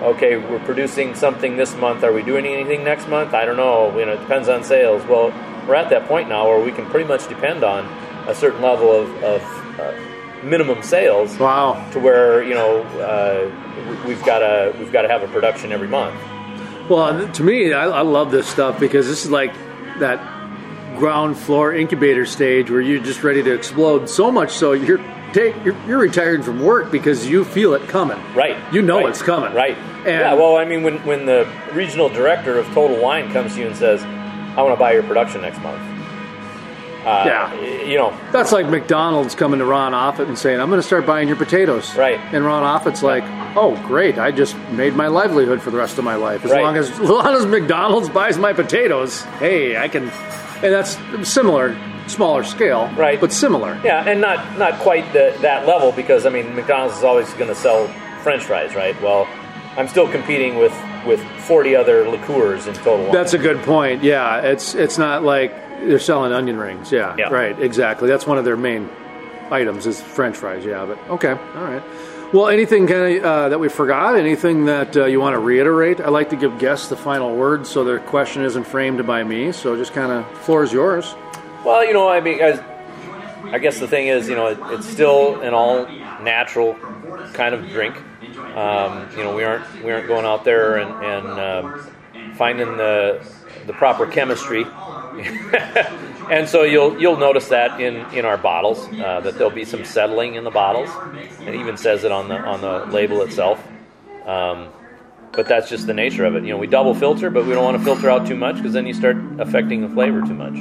okay, 0.02 0.38
we're 0.38 0.60
producing 0.60 1.14
something 1.16 1.58
this 1.58 1.76
month. 1.76 2.04
Are 2.04 2.14
we 2.14 2.24
doing 2.24 2.46
anything 2.46 2.84
next 2.84 3.08
month? 3.10 3.34
I 3.34 3.46
don't 3.46 3.58
know. 3.58 3.98
You 3.98 4.06
know, 4.06 4.14
it 4.14 4.20
depends 4.20 4.48
on 4.48 4.64
sales. 4.64 5.04
Well, 5.06 5.28
we're 5.68 5.76
at 5.76 5.90
that 5.90 6.08
point 6.08 6.30
now 6.30 6.48
where 6.48 6.60
we 6.64 6.72
can 6.72 6.86
pretty 6.86 7.08
much 7.08 7.28
depend 7.28 7.64
on 7.64 7.86
a 8.28 8.34
certain 8.34 8.62
level 8.62 8.92
of, 8.92 9.10
of 9.24 9.42
uh, 9.80 9.94
minimum 10.44 10.82
sales 10.82 11.38
wow. 11.38 11.86
to 11.92 12.00
where 12.00 12.44
you 12.44 12.54
know 12.54 12.82
uh, 13.02 14.06
we've 14.08 14.24
got 14.26 14.40
to 14.40 14.74
we've 14.80 14.92
got 14.92 15.02
to 15.04 15.08
have 15.10 15.22
a 15.24 15.28
production 15.28 15.72
every 15.72 15.88
month. 15.88 16.20
Well, 16.90 17.32
to 17.32 17.44
me, 17.44 17.72
I, 17.74 17.86
I 17.86 18.02
love 18.02 18.32
this 18.32 18.48
stuff 18.48 18.80
because 18.80 19.08
this 19.08 19.24
is 19.26 19.32
like 19.32 19.54
that 20.00 20.20
ground 20.98 21.38
floor 21.38 21.74
incubator 21.74 22.26
stage 22.26 22.70
where 22.70 22.82
you're 22.82 23.02
just 23.04 23.24
ready 23.24 23.44
to 23.44 23.54
explode. 23.54 24.10
So 24.10 24.32
much 24.32 24.52
so 24.52 24.74
you're 24.74 25.00
take 25.34 25.56
you're, 25.64 25.76
you're 25.88 26.00
retiring 26.00 26.42
from 26.42 26.62
work 26.64 26.92
because 26.92 27.28
you 27.28 27.44
feel 27.46 27.74
it 27.76 27.88
coming. 27.88 28.18
Right. 28.34 28.58
You 28.74 28.82
know 28.82 28.98
right, 29.02 29.10
it's 29.10 29.22
coming. 29.22 29.54
Right. 29.54 29.78
And- 30.00 30.08
yeah. 30.08 30.34
Well, 30.34 30.58
I 30.58 30.66
mean, 30.66 30.82
when 30.84 30.98
when 31.06 31.26
the 31.26 31.48
regional 31.74 32.10
director 32.10 32.58
of 32.58 32.66
Total 32.74 33.00
Wine 33.02 33.32
comes 33.32 33.54
to 33.54 33.60
you 33.62 33.68
and 33.68 33.76
says, 33.76 34.02
"I 34.04 34.62
want 34.64 34.74
to 34.74 34.80
buy 34.80 34.94
your 34.94 35.04
production 35.04 35.42
next 35.42 35.62
month," 35.62 35.80
uh, 37.06 37.24
Yeah. 37.26 37.84
you 37.86 37.98
know, 37.98 38.14
That's 38.32 38.52
like 38.52 38.68
McDonald's 38.68 39.36
coming 39.36 39.60
to 39.60 39.66
Ron 39.66 39.94
Offutt 39.94 40.28
and 40.28 40.38
saying, 40.38 40.60
"I'm 40.60 40.70
going 40.70 40.82
to 40.82 40.88
start 40.88 41.06
buying 41.06 41.28
your 41.28 41.38
potatoes." 41.38 41.96
Right. 41.96 42.20
And 42.34 42.44
Ron 42.44 42.64
Offutt's 42.64 43.04
like, 43.04 43.24
"Oh, 43.60 43.76
great! 43.88 44.18
I 44.18 44.32
just 44.32 44.56
made 44.72 44.96
my 44.96 45.08
livelihood 45.08 45.62
for 45.62 45.72
the 45.72 45.78
rest 45.78 45.98
of 45.98 46.04
my 46.04 46.16
life. 46.16 46.46
As 46.46 46.52
Right. 46.52 46.64
long 46.64 46.78
as, 46.78 46.90
as 46.90 47.00
long 47.00 47.36
as 47.36 47.46
McDonald's 47.46 48.10
buys 48.10 48.38
my 48.38 48.54
potatoes, 48.54 49.22
hey, 49.40 49.78
I 49.78 49.88
can." 49.88 50.04
And 50.64 50.74
that's 50.74 50.98
similar, 51.24 51.76
smaller 52.08 52.44
scale, 52.44 52.90
Right. 52.98 53.20
But 53.22 53.32
similar. 53.32 53.80
Yeah, 53.84 54.04
and 54.10 54.20
not 54.22 54.58
not 54.58 54.74
quite 54.80 55.12
the, 55.14 55.34
that 55.42 55.66
level 55.68 55.92
because 55.92 56.26
I 56.26 56.30
mean 56.30 56.56
McDonald's 56.56 56.98
is 56.98 57.04
always 57.04 57.32
going 57.36 57.48
to 57.50 57.56
sell 57.56 57.88
French 58.24 58.44
fries, 58.44 58.76
right? 58.76 59.00
Well, 59.02 59.26
I'm 59.78 59.88
still 59.88 60.08
competing 60.10 60.58
with 60.58 60.74
with 61.06 61.22
40 61.48 61.76
other 61.78 62.10
liqueurs 62.10 62.68
in 62.68 62.74
total. 62.76 63.10
That's 63.12 63.34
a 63.34 63.38
good 63.38 63.62
point. 63.64 64.04
Yeah, 64.04 64.42
it's 64.42 64.76
it's 64.76 64.98
not 64.98 65.24
like 65.24 65.52
they're 65.88 65.98
selling 66.00 66.34
onion 66.34 66.58
rings. 66.58 66.92
Yeah, 66.92 67.16
Yeah. 67.18 67.30
right. 67.30 67.58
Exactly. 67.58 68.10
That's 68.10 68.28
one 68.28 68.38
of 68.38 68.44
their 68.44 68.58
main 68.58 68.90
items 69.50 69.88
is 69.88 70.02
French 70.02 70.36
fries. 70.36 70.66
Yeah, 70.66 70.86
but 70.86 70.98
okay, 71.16 71.32
all 71.56 71.64
right. 71.64 71.84
Well, 72.32 72.48
anything 72.50 72.86
kind 72.86 73.18
of 73.18 73.24
uh, 73.24 73.50
that 73.50 73.60
we 73.60 73.70
forgot? 73.70 74.16
Anything 74.16 74.66
that 74.66 74.96
uh, 74.96 75.06
you 75.06 75.20
want 75.20 75.34
to 75.34 75.40
reiterate? 75.40 76.00
I 76.00 76.10
like 76.10 76.30
to 76.30 76.36
give 76.36 76.60
guests 76.60 76.88
the 76.88 76.96
final 76.96 77.36
word, 77.36 77.66
so 77.66 77.84
their 77.84 78.00
question 78.00 78.44
isn't 78.44 78.66
framed 78.66 79.06
by 79.08 79.24
me. 79.24 79.52
So 79.52 79.76
just 79.76 79.94
kind 79.94 80.12
of 80.12 80.30
floor 80.42 80.62
is 80.62 80.72
yours. 80.72 81.16
Well, 81.66 81.84
you 81.84 81.92
know, 81.92 82.08
I 82.08 82.20
mean, 82.20 82.40
as, 82.40 82.60
I 83.46 83.58
guess 83.58 83.80
the 83.80 83.88
thing 83.88 84.10
is, 84.10 84.30
you 84.30 84.36
know, 84.36 84.46
it, 84.46 84.60
it's 84.66 84.88
still 84.88 85.42
an 85.42 85.56
all 85.56 85.88
natural 86.22 86.76
kind 87.34 87.56
of 87.56 87.68
drink. 87.70 87.96
Um, 88.56 89.10
you 89.18 89.24
know, 89.24 89.36
we 89.36 89.44
aren't 89.44 89.84
we 89.84 89.92
aren't 89.92 90.08
going 90.08 90.26
out 90.26 90.44
there 90.44 90.78
and, 90.78 91.04
and 91.04 91.28
um, 91.40 92.36
finding 92.36 92.78
the 92.78 93.26
the 93.66 93.74
proper 93.74 94.06
chemistry. 94.06 94.66
and 96.30 96.48
so 96.48 96.64
you'll 96.64 97.00
you'll 97.00 97.18
notice 97.18 97.48
that 97.50 97.82
in, 97.82 97.96
in 98.14 98.26
our 98.26 98.38
bottles 98.38 98.88
uh, 99.00 99.20
that 99.22 99.36
there'll 99.36 99.50
be 99.50 99.66
some 99.66 99.84
settling 99.84 100.36
in 100.36 100.44
the 100.44 100.52
bottles. 100.52 100.90
It 101.42 101.56
even 101.56 101.76
says 101.78 102.04
it 102.04 102.12
on 102.12 102.30
the 102.30 102.38
on 102.38 102.62
the 102.62 102.86
label 102.92 103.22
itself. 103.24 103.66
Um, 104.26 104.70
but 105.32 105.48
that's 105.48 105.70
just 105.70 105.88
the 105.88 105.94
nature 105.94 106.26
of 106.26 106.36
it. 106.36 106.44
You 106.44 106.52
know, 106.52 106.58
we 106.58 106.68
double 106.68 106.94
filter, 106.94 107.30
but 107.30 107.46
we 107.46 107.54
don't 107.54 107.64
want 107.64 107.78
to 107.78 107.84
filter 107.84 108.10
out 108.10 108.28
too 108.28 108.36
much 108.36 108.58
because 108.58 108.74
then 108.74 108.86
you 108.86 108.94
start 108.94 109.18
affecting 109.40 109.82
the 109.82 109.90
flavor 109.90 110.22
too 110.22 110.34
much. 110.34 110.54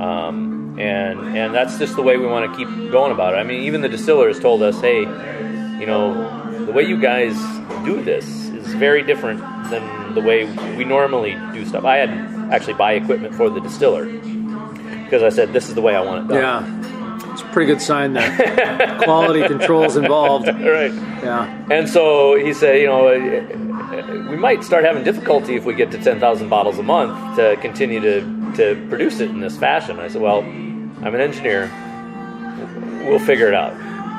Um, 0.00 0.76
and 0.78 1.36
and 1.36 1.54
that's 1.54 1.78
just 1.78 1.96
the 1.96 2.02
way 2.02 2.16
we 2.16 2.26
want 2.26 2.50
to 2.50 2.56
keep 2.56 2.68
going 2.92 3.10
about 3.10 3.34
it. 3.34 3.38
I 3.38 3.42
mean, 3.42 3.62
even 3.62 3.80
the 3.80 3.88
distiller 3.88 4.28
has 4.28 4.38
told 4.38 4.62
us, 4.62 4.80
hey, 4.80 5.00
you 5.00 5.86
know, 5.86 6.66
the 6.66 6.72
way 6.72 6.84
you 6.84 7.00
guys 7.00 7.34
do 7.84 8.02
this 8.02 8.26
is 8.26 8.74
very 8.74 9.02
different 9.02 9.40
than 9.70 10.14
the 10.14 10.20
way 10.20 10.44
we 10.76 10.84
normally 10.84 11.36
do 11.52 11.64
stuff. 11.66 11.84
I 11.84 11.96
had 11.96 12.10
actually 12.52 12.74
buy 12.74 12.92
equipment 12.92 13.34
for 13.34 13.50
the 13.50 13.60
distiller 13.60 14.06
because 15.08 15.22
I 15.22 15.30
said 15.30 15.52
this 15.52 15.68
is 15.68 15.74
the 15.74 15.80
way 15.80 15.96
I 15.96 16.02
want 16.02 16.26
it 16.30 16.34
done. 16.34 16.42
Yeah, 16.42 17.32
it's 17.32 17.40
a 17.40 17.46
pretty 17.46 17.72
good 17.72 17.80
sign 17.80 18.12
that 18.12 19.00
quality 19.04 19.46
control's 19.46 19.96
involved. 19.96 20.46
right. 20.48 20.92
Yeah, 20.92 21.66
And 21.70 21.88
so 21.88 22.36
he 22.36 22.52
said, 22.52 22.80
you 22.80 22.86
know, 22.86 24.28
we 24.30 24.36
might 24.36 24.62
start 24.62 24.84
having 24.84 25.02
difficulty 25.02 25.56
if 25.56 25.64
we 25.64 25.74
get 25.74 25.90
to 25.92 25.98
10,000 25.98 26.48
bottles 26.48 26.78
a 26.78 26.82
month 26.82 27.36
to 27.36 27.56
continue 27.60 28.00
to, 28.00 28.20
to 28.56 28.86
produce 28.88 29.20
it 29.20 29.30
in 29.30 29.40
this 29.40 29.56
fashion. 29.56 29.98
I 29.98 30.08
said, 30.08 30.20
well, 30.20 30.40
I'm 30.40 31.14
an 31.14 31.20
engineer. 31.20 31.70
We'll 33.08 33.18
figure 33.18 33.48
it 33.48 33.54
out. 33.54 33.74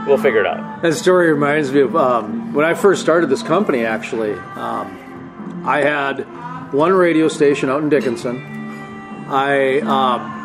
We'll 0.07 0.17
figure 0.17 0.39
it 0.39 0.47
out. 0.47 0.81
That 0.81 0.95
story 0.95 1.31
reminds 1.31 1.71
me 1.71 1.81
of 1.81 1.95
um, 1.95 2.53
when 2.53 2.65
I 2.65 2.73
first 2.73 3.01
started 3.01 3.29
this 3.29 3.43
company. 3.43 3.85
Actually, 3.85 4.33
um, 4.33 5.63
I 5.65 5.81
had 5.81 6.73
one 6.73 6.93
radio 6.93 7.27
station 7.27 7.69
out 7.69 7.83
in 7.83 7.89
Dickinson. 7.89 8.37
I 9.27 9.79
um, 9.81 10.38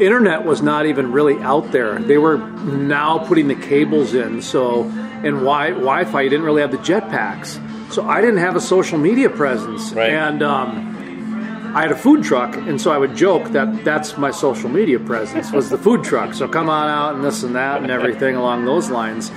internet 0.00 0.44
was 0.44 0.62
not 0.62 0.86
even 0.86 1.12
really 1.12 1.38
out 1.38 1.70
there. 1.72 1.98
They 1.98 2.18
were 2.18 2.38
now 2.38 3.18
putting 3.18 3.48
the 3.48 3.54
cables 3.54 4.14
in. 4.14 4.42
So 4.42 4.84
and 5.22 5.36
wi- 5.36 5.70
Wi-Fi, 5.70 6.22
you 6.22 6.30
didn't 6.30 6.46
really 6.46 6.62
have 6.62 6.70
the 6.70 6.78
jetpacks. 6.78 7.60
So 7.92 8.06
I 8.08 8.20
didn't 8.20 8.38
have 8.38 8.56
a 8.56 8.60
social 8.60 8.98
media 8.98 9.28
presence. 9.28 9.92
Right. 9.92 10.10
And 10.10 10.42
um, 10.42 11.72
I 11.74 11.82
had 11.82 11.92
a 11.92 11.96
food 11.96 12.24
truck, 12.24 12.56
and 12.56 12.80
so 12.80 12.90
I 12.90 12.98
would 12.98 13.14
joke 13.14 13.50
that 13.50 13.84
that's 13.84 14.16
my 14.16 14.30
social 14.30 14.68
media 14.68 14.98
presence 14.98 15.52
was 15.52 15.70
the 15.70 15.78
food 15.78 16.02
truck. 16.02 16.34
So 16.34 16.48
come 16.48 16.68
on 16.68 16.88
out 16.88 17.14
and 17.14 17.24
this 17.24 17.42
and 17.42 17.54
that 17.54 17.82
and 17.82 17.90
everything 17.90 18.36
along 18.42 18.64
those 18.64 18.90
lines. 18.90 19.30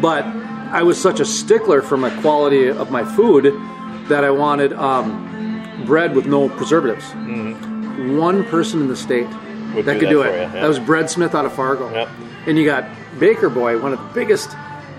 But 0.00 0.24
I 0.24 0.82
was 0.82 1.00
such 1.00 1.20
a 1.20 1.24
stickler 1.24 1.82
for 1.82 1.96
my 1.96 2.10
quality 2.20 2.68
of 2.68 2.90
my 2.90 3.04
food 3.04 3.44
that 4.08 4.24
I 4.24 4.30
wanted 4.30 4.72
um, 4.74 5.84
bread 5.86 6.14
with 6.14 6.26
no 6.26 6.48
preservatives. 6.48 7.04
One 8.18 8.44
person 8.44 8.82
in 8.82 8.88
the 8.88 8.96
state 8.96 9.28
Would 9.76 9.84
that 9.86 9.94
do 9.94 10.00
could 10.00 10.08
that 10.08 10.12
do 10.12 10.22
it. 10.22 10.34
you, 10.34 10.40
yeah. 10.40 10.48
That 10.48 10.68
was 10.68 10.78
Breadsmith 10.78 11.34
out 11.34 11.44
of 11.44 11.52
Fargo. 11.54 11.90
Yep. 11.90 12.08
And 12.46 12.58
you 12.58 12.64
got 12.64 12.88
Baker 13.18 13.48
Boy, 13.48 13.80
one 13.80 13.92
of 13.92 13.98
the 13.98 14.14
biggest 14.14 14.50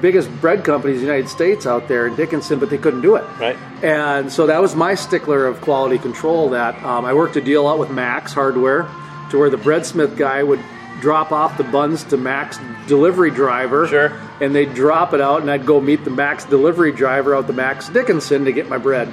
biggest 0.02 0.30
bread 0.42 0.64
companies 0.64 0.98
in 0.98 1.08
the 1.08 1.12
United 1.14 1.30
States 1.30 1.66
out 1.66 1.88
there 1.88 2.06
in 2.06 2.16
Dickinson, 2.16 2.60
but 2.60 2.70
they 2.70 2.78
couldn't 2.78 3.02
do 3.02 3.16
it. 3.16 3.24
Right. 3.40 3.56
And 3.84 4.32
so 4.32 4.48
that 4.48 4.62
was 4.62 4.76
my 4.76 4.94
stickler 4.94 5.46
of 5.46 5.62
quality 5.62 5.98
control. 5.98 6.50
That 6.50 6.82
um, 6.84 7.06
I 7.06 7.14
worked 7.14 7.36
a 7.38 7.42
deal 7.42 7.68
out 7.68 7.80
with 7.80 7.90
Max 7.90 8.34
Hardware, 8.34 8.84
to 9.32 9.38
where 9.38 9.50
the 9.50 9.58
breadsmith 9.58 10.18
guy 10.18 10.44
would 10.44 10.60
drop 11.02 11.32
off 11.32 11.58
the 11.58 11.64
buns 11.64 12.04
to 12.06 12.18
Max 12.18 12.60
delivery 12.88 13.32
driver. 13.32 13.88
Sure. 13.88 14.22
And 14.42 14.54
they'd 14.54 14.74
drop 14.74 15.14
it 15.14 15.22
out, 15.22 15.42
and 15.42 15.50
I'd 15.50 15.66
go 15.66 15.80
meet 15.80 16.04
the 16.04 16.12
Max 16.12 16.46
delivery 16.46 16.92
driver 16.92 17.36
out 17.36 17.48
the 17.48 17.54
Max 17.54 17.90
Dickinson 17.90 18.46
to 18.46 18.52
get 18.52 18.70
my 18.70 18.78
bread. 18.78 19.08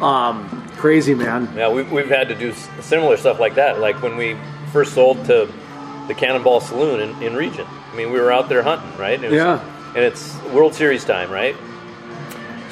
Um, 0.00 0.66
crazy 0.76 1.14
man. 1.14 1.48
Yeah, 1.56 1.70
we've, 1.70 1.90
we've 1.90 2.08
had 2.08 2.28
to 2.28 2.34
do 2.34 2.52
similar 2.80 3.16
stuff 3.16 3.38
like 3.38 3.54
that. 3.54 3.80
Like 3.80 4.02
when 4.02 4.16
we 4.16 4.36
first 4.76 4.92
sold 4.92 5.24
to 5.24 5.50
the 6.06 6.12
Cannonball 6.14 6.60
Saloon 6.60 7.00
in, 7.00 7.22
in 7.22 7.34
Region. 7.34 7.66
I 7.90 7.96
mean, 7.96 8.12
we 8.12 8.20
were 8.20 8.30
out 8.30 8.50
there 8.50 8.62
hunting, 8.62 8.94
right? 8.98 9.18
It 9.22 9.30
was- 9.30 9.32
Yeah. 9.36 9.58
And 9.94 10.04
it's 10.04 10.36
World 10.52 10.74
Series 10.74 11.02
time, 11.02 11.30
right? 11.30 11.56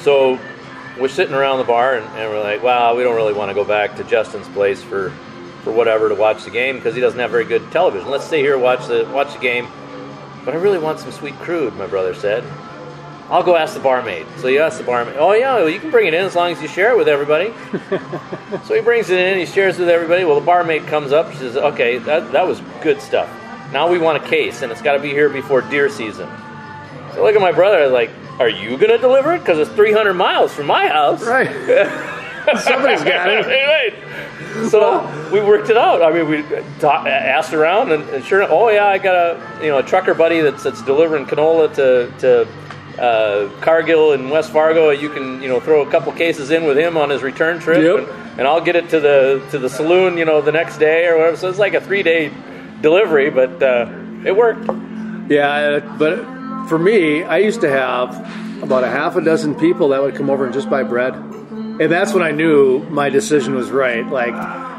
So 0.01 0.39
we're 0.99 1.07
sitting 1.07 1.33
around 1.33 1.57
the 1.57 1.63
bar 1.63 1.95
and, 1.95 2.05
and 2.15 2.29
we're 2.29 2.43
like, 2.43 2.61
wow, 2.61 2.95
we 2.95 3.01
don't 3.01 3.15
really 3.15 3.33
want 3.33 3.49
to 3.49 3.55
go 3.55 3.63
back 3.63 3.95
to 3.95 4.03
Justin's 4.03 4.47
place 4.49 4.83
for, 4.83 5.09
for 5.63 5.71
whatever 5.71 6.09
to 6.09 6.13
watch 6.15 6.43
the 6.43 6.51
game 6.51 6.75
because 6.75 6.93
he 6.93 7.01
doesn't 7.01 7.19
have 7.19 7.31
very 7.31 7.43
good 7.45 7.71
television. 7.71 8.07
Let's 8.11 8.25
stay 8.27 8.41
here 8.41 8.55
watch 8.59 8.85
the 8.85 9.09
watch 9.11 9.33
the 9.33 9.39
game. 9.39 9.67
But 10.45 10.53
I 10.53 10.57
really 10.57 10.77
want 10.77 10.99
some 10.99 11.11
sweet 11.11 11.33
crude, 11.39 11.75
my 11.75 11.87
brother 11.87 12.13
said. 12.13 12.43
I'll 13.29 13.43
go 13.43 13.55
ask 13.55 13.73
the 13.73 13.79
barmaid. 13.79 14.27
So 14.37 14.47
you 14.47 14.61
ask 14.61 14.77
the 14.77 14.83
barmaid. 14.83 15.15
Oh 15.17 15.33
yeah, 15.33 15.55
well, 15.55 15.69
you 15.69 15.79
can 15.79 15.89
bring 15.89 16.05
it 16.07 16.13
in 16.13 16.25
as 16.25 16.35
long 16.35 16.51
as 16.51 16.61
you 16.61 16.67
share 16.67 16.91
it 16.91 16.97
with 16.97 17.07
everybody. 17.07 17.53
so 18.65 18.75
he 18.75 18.81
brings 18.81 19.09
it 19.09 19.17
in. 19.19 19.39
He 19.39 19.45
shares 19.47 19.77
it 19.77 19.81
with 19.81 19.89
everybody. 19.89 20.25
Well, 20.25 20.39
the 20.39 20.45
barmaid 20.45 20.85
comes 20.85 21.11
up. 21.11 21.31
She 21.31 21.39
says, 21.39 21.57
"Okay, 21.57 21.97
that 21.99 22.31
that 22.33 22.45
was 22.47 22.61
good 22.81 23.01
stuff. 23.01 23.29
Now 23.73 23.89
we 23.89 23.97
want 23.97 24.23
a 24.23 24.27
case, 24.27 24.61
and 24.61 24.71
it's 24.71 24.81
got 24.81 24.93
to 24.93 24.99
be 24.99 25.09
here 25.09 25.29
before 25.29 25.61
deer 25.61 25.89
season." 25.89 26.29
So 27.13 27.21
I 27.21 27.23
look 27.23 27.35
at 27.35 27.41
my 27.41 27.51
brother 27.51 27.87
like, 27.87 28.11
"Are 28.39 28.49
you 28.49 28.77
gonna 28.77 28.99
deliver 28.99 29.33
it? 29.33 29.39
Because 29.39 29.57
it's 29.57 29.71
300 29.71 30.13
miles 30.13 30.53
from 30.53 30.67
my 30.67 30.87
house." 30.87 31.23
Right. 31.25 31.47
Somebody's 32.59 33.03
got 33.03 33.27
it. 33.31 33.47
right. 33.47 34.69
So 34.69 35.29
we 35.33 35.41
worked 35.41 35.71
it 35.71 35.77
out. 35.77 36.03
I 36.03 36.11
mean, 36.13 36.29
we 36.29 36.43
asked 36.83 37.53
around, 37.53 37.91
and, 37.91 38.07
and 38.09 38.23
sure, 38.23 38.43
oh 38.43 38.69
yeah, 38.69 38.85
I 38.85 38.99
got 38.99 39.15
a 39.15 39.63
you 39.63 39.71
know 39.71 39.79
a 39.79 39.83
trucker 39.83 40.13
buddy 40.13 40.41
that's 40.41 40.61
that's 40.61 40.83
delivering 40.83 41.25
canola 41.25 41.73
to 41.73 42.13
to 42.19 42.47
uh, 42.99 43.49
Cargill 43.61 44.13
in 44.13 44.29
West 44.29 44.51
Fargo. 44.51 44.89
You 44.91 45.09
can 45.09 45.41
you 45.41 45.47
know 45.47 45.59
throw 45.59 45.81
a 45.81 45.89
couple 45.91 46.11
cases 46.13 46.51
in 46.51 46.65
with 46.65 46.77
him 46.77 46.97
on 46.97 47.09
his 47.09 47.21
return 47.23 47.59
trip, 47.59 47.83
Yep. 47.83 48.07
and, 48.09 48.39
and 48.39 48.47
I'll 48.47 48.61
get 48.61 48.75
it 48.75 48.89
to 48.89 48.99
the 48.99 49.45
to 49.51 49.57
the 49.59 49.69
saloon 49.69 50.17
you 50.17 50.25
know 50.25 50.41
the 50.41 50.51
next 50.51 50.77
day 50.77 51.07
or 51.07 51.17
whatever. 51.17 51.37
So 51.37 51.49
it's 51.49 51.59
like 51.59 51.73
a 51.73 51.81
three 51.81 52.03
day 52.03 52.31
delivery, 52.81 53.29
but 53.29 53.61
uh, 53.61 53.89
it 54.25 54.35
worked. 54.35 54.69
Yeah, 55.29 55.79
but 55.97 56.23
for 56.67 56.77
me, 56.77 57.23
I 57.23 57.37
used 57.39 57.61
to 57.61 57.69
have 57.69 58.09
about 58.63 58.83
a 58.83 58.89
half 58.89 59.15
a 59.15 59.21
dozen 59.21 59.55
people 59.55 59.89
that 59.89 60.01
would 60.01 60.15
come 60.15 60.29
over 60.29 60.45
and 60.45 60.53
just 60.53 60.69
buy 60.69 60.83
bread. 60.83 61.13
And 61.15 61.91
that's 61.91 62.13
when 62.13 62.23
I 62.23 62.31
knew 62.31 62.79
my 62.89 63.09
decision 63.09 63.53
was 63.55 63.69
right. 63.71 64.07
Like, 64.07 64.33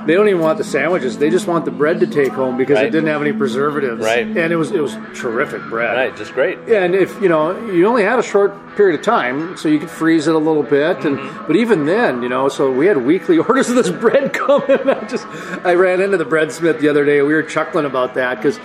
they 0.06 0.14
don't 0.14 0.28
even 0.28 0.40
want 0.40 0.58
the 0.58 0.64
sandwiches; 0.64 1.18
they 1.18 1.30
just 1.30 1.46
want 1.46 1.64
the 1.64 1.70
bread 1.70 2.00
to 2.00 2.06
take 2.06 2.32
home 2.32 2.56
because 2.56 2.76
Right. 2.76 2.86
it 2.86 2.90
didn't 2.90 3.08
have 3.08 3.20
any 3.20 3.32
preservatives. 3.32 4.02
Right. 4.04 4.26
And 4.26 4.52
it 4.52 4.56
was 4.56 4.70
it 4.72 4.80
was 4.80 4.96
terrific 5.14 5.62
bread. 5.68 5.94
Right, 5.96 6.16
just 6.16 6.32
great. 6.34 6.58
And 6.68 6.94
if 6.94 7.20
you 7.20 7.28
know, 7.28 7.58
you 7.70 7.86
only 7.86 8.02
had 8.04 8.18
a 8.18 8.22
short 8.22 8.52
period 8.76 8.98
of 9.00 9.04
time, 9.04 9.56
so 9.56 9.68
you 9.68 9.78
could 9.78 9.90
freeze 9.90 10.26
it 10.28 10.34
a 10.34 10.38
little 10.38 10.62
bit. 10.62 11.04
And 11.04 11.18
Mm-hmm. 11.18 11.46
but 11.46 11.56
even 11.56 11.86
then, 11.86 12.22
you 12.22 12.28
know, 12.28 12.48
so 12.48 12.70
we 12.70 12.86
had 12.86 12.98
weekly 12.98 13.38
orders 13.46 13.68
of 13.68 13.76
this 13.76 13.90
bread 13.90 14.32
coming. 14.32 14.88
I 14.88 15.06
just 15.08 15.26
I 15.64 15.74
ran 15.74 16.00
into 16.00 16.16
the 16.16 16.24
breadsmith 16.26 16.80
the 16.80 16.88
other 16.88 17.04
day. 17.04 17.18
And 17.18 17.26
we 17.28 17.34
were 17.34 17.42
chuckling 17.42 17.84
about 17.86 18.14
that 18.14 18.36
because 18.36 18.58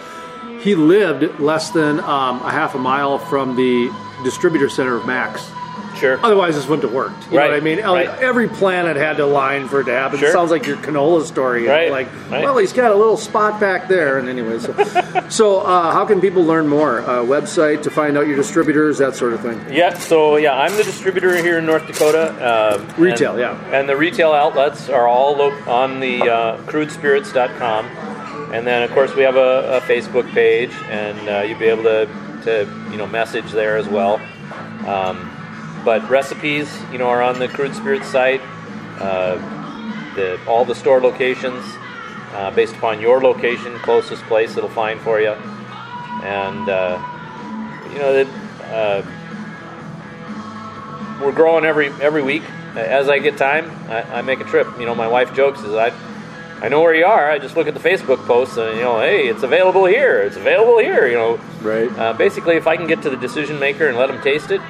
he 0.60 0.76
lived 0.76 1.40
less 1.40 1.72
than 1.72 2.00
um, 2.02 2.42
a 2.44 2.52
half 2.52 2.76
a 2.76 2.78
mile 2.78 3.18
from 3.18 3.56
the 3.56 3.90
distributor 4.24 4.70
center 4.70 4.96
of 4.96 5.06
Max. 5.08 5.50
Sure. 6.02 6.20
Otherwise, 6.26 6.56
this 6.56 6.68
wouldn't 6.68 6.84
have 6.84 6.92
worked. 6.94 7.24
You 7.28 7.32
know 7.32 7.38
Right, 7.38 7.52
what 7.52 7.58
I 7.58 7.64
mean? 7.64 7.80
Right. 7.80 8.10
Every 8.20 8.50
planet 8.50 8.98
had 8.98 9.18
to 9.18 9.24
align 9.26 9.68
for 9.70 9.80
it 9.82 9.86
to 9.86 9.94
happen. 9.94 10.20
Sure. 10.20 10.28
It 10.30 10.34
sounds 10.34 10.52
like 10.52 10.66
your 10.66 10.76
canola 10.78 11.24
story. 11.24 11.68
Right, 11.68 11.90
Like, 11.92 12.08
right. 12.30 12.44
well, 12.44 12.58
he's 12.58 12.74
got 12.74 12.92
a 12.92 12.96
little 12.96 13.16
spot 13.18 13.60
back 13.60 13.88
there. 13.88 14.18
And 14.18 14.28
anyway, 14.28 14.60
so, 14.60 14.74
so 15.30 15.60
uh, 15.62 15.92
how 15.94 16.06
can 16.06 16.20
people 16.20 16.44
learn 16.44 16.68
more? 16.68 17.00
Uh, 17.02 17.20
website 17.22 17.84
to 17.84 17.90
find 17.92 18.18
out 18.18 18.28
your 18.28 18.36
distributors, 18.36 18.98
that 18.98 19.16
sort 19.16 19.34
of 19.34 19.40
thing. 19.42 19.62
Yeah, 19.72 19.94
so 19.94 20.36
yeah, 20.38 20.54
I'm 20.60 20.76
the 20.76 20.84
distributor 20.84 21.36
here 21.38 21.58
in 21.60 21.66
North 21.66 21.86
Dakota. 21.88 22.34
Um, 22.42 22.88
Retail, 22.98 23.32
and- 23.32 23.40
yeah. 23.40 23.80
And 23.80 23.88
the 23.88 23.96
retail 23.96 24.32
outlets 24.34 24.90
are 24.90 25.08
all 25.08 25.36
lo- 25.38 25.56
on 25.68 26.00
the 26.00 26.22
uh, 26.24 26.58
crudespirits.com. 26.64 27.86
And 28.54 28.68
then, 28.68 28.84
of 28.84 28.92
course, 28.92 29.16
we 29.16 29.22
have 29.24 29.36
a, 29.38 29.78
a 29.78 29.82
Facebook 29.82 30.30
page, 30.34 30.72
and 30.90 31.30
uh, 31.30 31.42
you'll 31.42 31.60
be 31.60 31.66
able 31.66 31.84
to, 31.84 32.06
to, 32.44 32.88
you 32.92 32.98
know, 32.98 33.08
message 33.08 33.52
there 33.52 33.78
as 33.78 33.88
well. 33.88 34.16
Um, 34.88 35.32
but 35.84 36.08
recipes, 36.10 36.70
you 36.92 36.98
know, 36.98 37.08
are 37.08 37.22
on 37.22 37.40
the 37.40 37.48
Crude 37.48 37.76
Spirits 37.76 38.08
site. 38.08 38.42
Uh, 39.00 39.36
the, 40.16 40.40
all 40.46 40.66
the 40.66 40.76
store 40.76 41.00
locations, 41.02 41.64
uh, 42.34 42.52
based 42.56 42.76
upon 42.76 43.00
your 43.00 43.22
location, 43.22 43.74
closest 43.80 44.22
place 44.24 44.58
it'll 44.58 44.70
find 44.70 45.00
for 45.02 45.20
you. 45.22 45.32
And, 46.24 46.70
uh, 46.70 47.00
you 47.92 48.00
know, 48.00 48.14
that, 48.14 48.28
uh, 48.72 49.02
we're 51.22 51.32
growing 51.32 51.66
every 51.66 51.88
every 52.02 52.24
week. 52.24 52.44
As 52.76 53.10
I 53.10 53.20
get 53.20 53.38
time, 53.38 53.70
I, 53.90 54.20
I 54.20 54.22
make 54.22 54.40
a 54.40 54.44
trip. 54.44 54.68
You 54.80 54.86
know, 54.86 54.96
my 54.96 55.08
wife 55.08 55.34
jokes 55.36 55.60
is 55.62 55.74
I 55.74 55.92
I 56.62 56.70
know 56.70 56.82
where 56.82 56.96
you 56.96 57.06
are. 57.06 57.30
I 57.30 57.38
just 57.40 57.56
look 57.56 57.68
at 57.68 57.74
the 57.74 57.80
Facebook 57.80 58.26
posts 58.26 58.58
and 58.58 58.76
you 58.78 58.84
know, 58.84 59.00
hey, 59.00 59.28
it's 59.28 59.44
available 59.44 59.86
here. 59.86 60.20
It's 60.22 60.36
available 60.38 60.80
here. 60.80 61.08
You 61.08 61.16
know, 61.16 61.40
Right. 61.62 61.92
uh, 61.98 62.14
basically, 62.14 62.56
if 62.56 62.68
I 62.68 62.76
can 62.78 62.88
get 62.88 63.02
to 63.04 63.10
the 63.10 63.18
decision 63.18 63.60
maker 63.60 63.88
and 63.88 63.98
let 63.98 64.08
them 64.08 64.22
taste 64.22 64.52
it, 64.52 64.62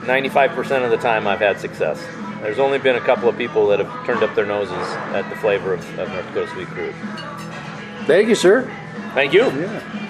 95% 0.00 0.84
of 0.84 0.90
the 0.90 0.96
time 0.96 1.26
I've 1.26 1.40
had 1.40 1.60
success. 1.60 2.02
There's 2.42 2.58
only 2.58 2.78
been 2.78 2.96
a 2.96 3.00
couple 3.00 3.28
of 3.28 3.36
people 3.36 3.66
that 3.68 3.80
have 3.80 4.06
turned 4.06 4.22
up 4.22 4.34
their 4.34 4.46
noses 4.46 4.74
at 5.12 5.28
the 5.28 5.36
flavor 5.36 5.74
of, 5.74 5.98
of 5.98 6.08
North 6.08 6.26
Dakota 6.28 6.50
Sweet 6.52 6.68
Crude. 6.68 6.94
Thank 8.06 8.28
you, 8.28 8.34
sir. 8.34 8.62
Thank 9.14 9.32
you. 9.32 9.42
Yeah. 9.42 10.06